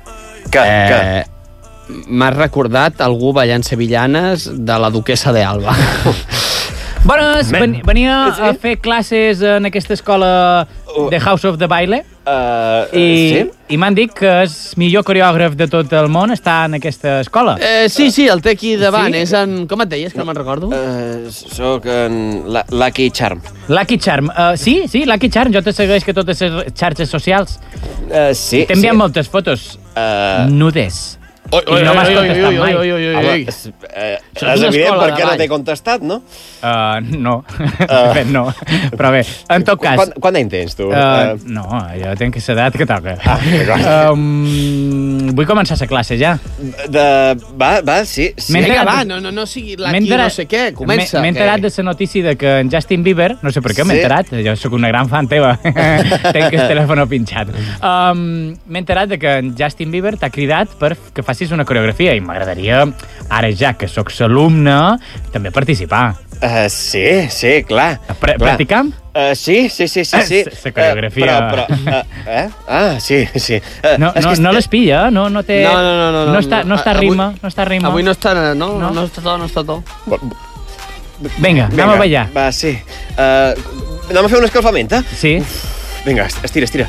[0.50, 0.86] Que, eh...
[0.92, 1.34] que...
[1.88, 5.72] M'has recordat algú ballant sevillanes de la duquesa de Alba.
[7.08, 10.66] Bones, venia a fer classes en aquesta escola
[10.98, 11.08] Oh.
[11.10, 13.42] de House of the Baile Uh, i, Sí?
[13.72, 14.50] i m'han dit que el
[14.80, 17.54] millor coreògraf de tot el món està en aquesta escola.
[17.60, 19.14] Eh, sí, sí, el té aquí davant.
[19.14, 19.22] Sí?
[19.24, 19.62] És en...
[19.70, 20.68] Com et deies, que no me'n recordo?
[20.68, 23.40] Uh, soc en la, Lucky Charm.
[23.72, 24.28] Lucky Charm.
[24.28, 25.54] Uh, sí, sí, Lucky Charm.
[25.54, 27.58] Jo te segueix que totes les xarxes socials.
[28.10, 29.02] Uh, sí, T'he enviat sí.
[29.04, 29.68] moltes fotos
[29.98, 31.16] Uh, nudes.
[31.48, 32.74] Oi, I no m'has contestat mai.
[32.76, 33.44] oi, oi, oi, Home, oi.
[33.48, 36.18] és, eh, és evident perquè de no t'he contestat, no?
[36.60, 37.34] Uh, no,
[38.16, 38.42] fet no.
[38.92, 39.22] Però bé,
[39.54, 39.96] en tot cas...
[39.96, 40.90] Quant, quant any tens, tu?
[40.92, 41.64] Uh, no,
[41.96, 43.14] jo tinc que l'edat que toca.
[43.24, 46.34] Ah, um, vull començar la classe ja.
[46.92, 47.06] de...
[47.56, 48.28] Va, va, sí.
[48.36, 48.52] sí.
[48.52, 51.16] M'he Vinga, va, no, no, no sigui M'he l'aqui enterat- no sé què, comença.
[51.16, 53.86] M'he m'he enterat de la notícia de que en Justin Bieber, no sé per què
[53.88, 54.02] m'he Sí.
[54.04, 57.54] enterat, jo sóc una gran fan teva, tenc el telèfon pinxat.
[57.80, 61.64] Um, m'he enterat de que en Justin Bieber t'ha cridat per que faci facis una
[61.64, 62.80] coreografia i m'agradaria,
[63.30, 64.98] ara ja que sóc alumne,
[65.30, 66.16] també participar.
[66.38, 67.98] Uh, sí, sí, clar.
[68.18, 68.38] Pra clar.
[68.38, 68.90] Practicam?
[69.14, 70.22] Uh, sí, sí, sí, sí.
[70.26, 70.40] sí.
[70.48, 71.26] Eh, sa coreografia.
[71.26, 72.48] Uh, però, però, uh, eh?
[72.66, 73.60] Ah, sí, sí.
[73.82, 75.62] Uh, No, no, no les pilla, no, no té...
[75.64, 77.88] No, no, no, no, no està, no està Avui- rima, no està rima.
[77.90, 78.34] Avui no està...
[78.34, 78.90] No, no, No?
[78.98, 79.86] no està tot, no està tot.
[81.38, 82.28] Vinga, anem a ballar.
[82.34, 82.74] Va, sí.
[83.14, 83.54] Uh,
[84.10, 85.02] anem a fer un escalfament, eh?
[85.18, 85.36] Sí,
[86.06, 86.86] Vinga, estira, estira.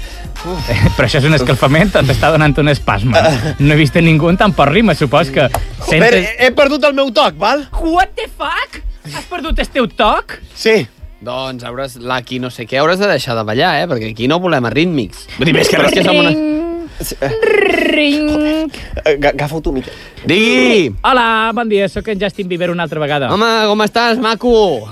[0.96, 3.24] Però això és un escalfament t'està donant un espasme?
[3.60, 5.50] No he vist a ningú amb tan poc rima, supos que...
[5.88, 7.66] Joder, he, he perdut el meu toc, val?
[7.82, 8.80] What the fuck?
[9.10, 10.40] Has perdut el teu toc?
[10.56, 10.82] Sí.
[11.26, 13.90] Doncs hauràs, l'Aki no sé què, hauràs de deixar de ballar, eh?
[13.92, 15.26] Perquè aquí no volem arrítmics.
[15.36, 16.32] Vull dir, més que res que som una...
[17.00, 18.72] Ring.
[19.06, 19.94] Agafa-ho tu, Miquel.
[20.28, 20.92] Digui!
[21.04, 23.32] Hola, bon dia, sóc en Justin Bieber una altra vegada.
[23.34, 24.90] Home, com estàs, maco?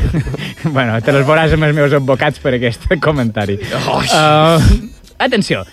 [0.76, 3.58] bueno, te les veuràs amb els meus advocats per aquest comentari.
[3.72, 4.60] Uh,
[5.18, 5.64] atenció,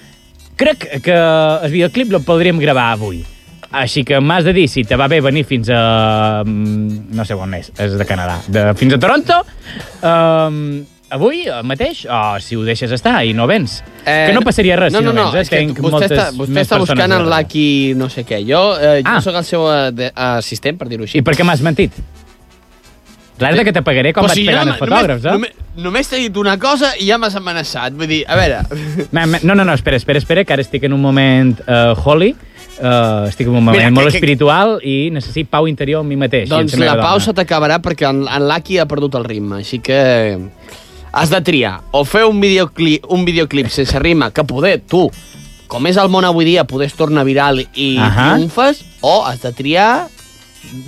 [0.60, 3.24] crec que el videoclip el podríem gravar avui.
[3.74, 6.44] Així que m'has de dir si te va bé venir fins a...
[6.46, 8.38] mm, no sé on és, és de Canadà.
[8.46, 9.40] De, fins a Toronto,
[10.06, 10.60] um,
[11.14, 13.80] avui mateix, o si ho deixes estar i no vens.
[14.05, 15.59] Eh, que no passaria res no, si no, no, no, vens, eh?
[15.61, 17.30] Tenc vostè moltes està, vostè està buscant darrere.
[17.30, 17.68] l'Aki
[17.99, 18.41] no sé què.
[18.47, 19.22] Jo, eh, jo Ah.
[19.22, 21.20] sóc el seu eh, de, assistent, per dir-ho així.
[21.20, 21.91] I per què m'has mentit?
[23.38, 25.32] Clar que te pagaré Però vaig si pegant els fotògrafs, eh?
[25.34, 27.95] Només, només t'he dit una cosa i ja m'has amenaçat.
[27.97, 28.59] Vull dir, a veure...
[29.43, 32.30] No, no, no, espera, espera, espera, que ara estic en un moment uh, holy,
[32.78, 36.14] uh, estic en un moment Mira, molt que- que- espiritual i necessit pau interior amb
[36.14, 36.47] mi mateix.
[36.47, 39.99] doncs la pausa t'acabarà perquè en, en l'Aki ha perdut el ritme, així que
[41.14, 41.76] has de triar.
[41.93, 45.05] O fer un videoclip, un videoclip sense rima, que poder tu,
[45.70, 48.34] com és el món avui dia, poder es torna viral i Ahà.
[48.36, 50.07] triomfes, o has de triar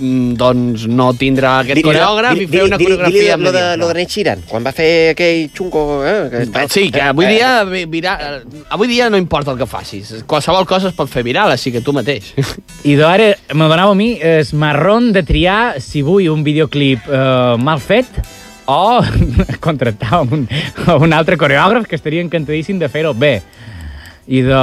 [0.00, 3.94] mm, doncs no tindre aquest coreògraf i fer una coreografia Dili lo de, lo de
[4.00, 5.82] Ned Sheeran, quan va fer aquell xungo...
[6.06, 9.58] Eh, que està- Sí, que avui eh, dia, vi- viral, avui dia no importa el
[9.58, 10.14] que facis.
[10.26, 12.32] Qualsevol cosa es pot fer viral, així que tu mateix.
[12.90, 17.56] I d'ara me donava a mi es marrón de triar si vull un videoclip uh,
[17.58, 18.06] mal fet
[18.66, 19.00] o
[19.60, 20.46] contractar un,
[21.00, 23.40] un altre coreògraf que estaria encantadíssim de fer-ho bé.
[24.26, 24.60] I de...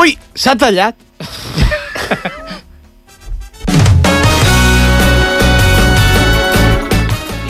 [0.00, 0.96] Ui, s'ha tallat.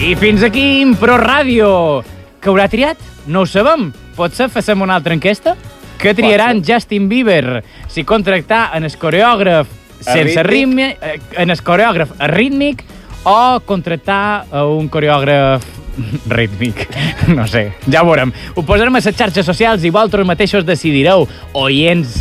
[0.01, 2.03] I fins aquí Impro Ràdio.
[2.41, 2.99] Que haurà triat?
[3.29, 3.91] No ho sabem.
[4.17, 5.55] Potser facem una altra enquesta?
[6.01, 12.17] Que triaran Justin Bieber si contractar en el coreògraf sense ritme, eh, en el coreògraf
[12.33, 12.85] rítmic
[13.29, 15.65] o contractar un coreògraf
[16.39, 16.87] rítmic.
[17.37, 18.33] No sé, ja ho veurem.
[18.57, 22.21] Ho posarem a les xarxes socials i vosaltres mateixos decidireu, oients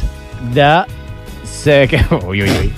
[0.53, 0.73] de...
[1.49, 1.81] Se...
[2.29, 2.69] Ui, ui, ui.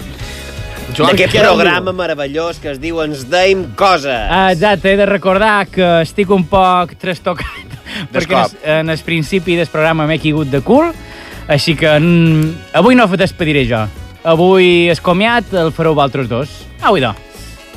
[0.91, 4.11] D'aquest programa meravellós que es diu Ens deim coses.
[4.11, 7.71] Ah, exacte, he de recordar que estic un poc trastocat
[8.11, 10.91] perquè en, en el principi del programa m'he caigut de cul,
[11.51, 13.85] així que mm, avui no despediré jo.
[14.23, 16.49] Avui el comiat el fareu vosaltres dos.
[16.85, 17.13] Au, idò.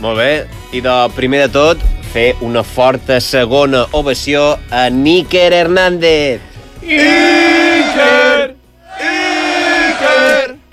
[0.02, 0.30] Molt bé.
[0.76, 6.42] I de primer de tot, fer una forta segona ovació a Níker Hernández.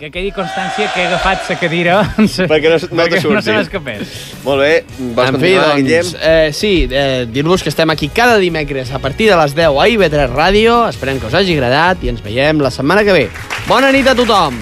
[0.02, 1.98] Que quedi constància que he agafat la cadira
[2.50, 3.36] Perquè no, no te surti.
[3.38, 4.16] no se m'escapés.
[4.42, 4.72] Molt bé.
[5.14, 6.08] Vols en fi, continuar, Guillem?
[6.08, 9.78] doncs, eh, sí, eh, dir-vos que estem aquí cada dimecres a partir de les 10
[9.78, 10.80] a IB3 Ràdio.
[10.90, 13.28] Esperem que us hagi agradat i ens veiem la setmana que ve.
[13.70, 14.58] Bona nit a tothom!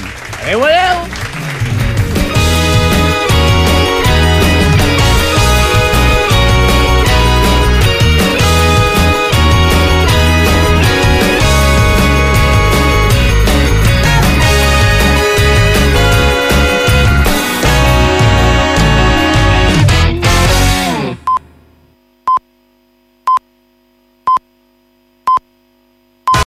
[0.49, 1.28] Adéu, adéu!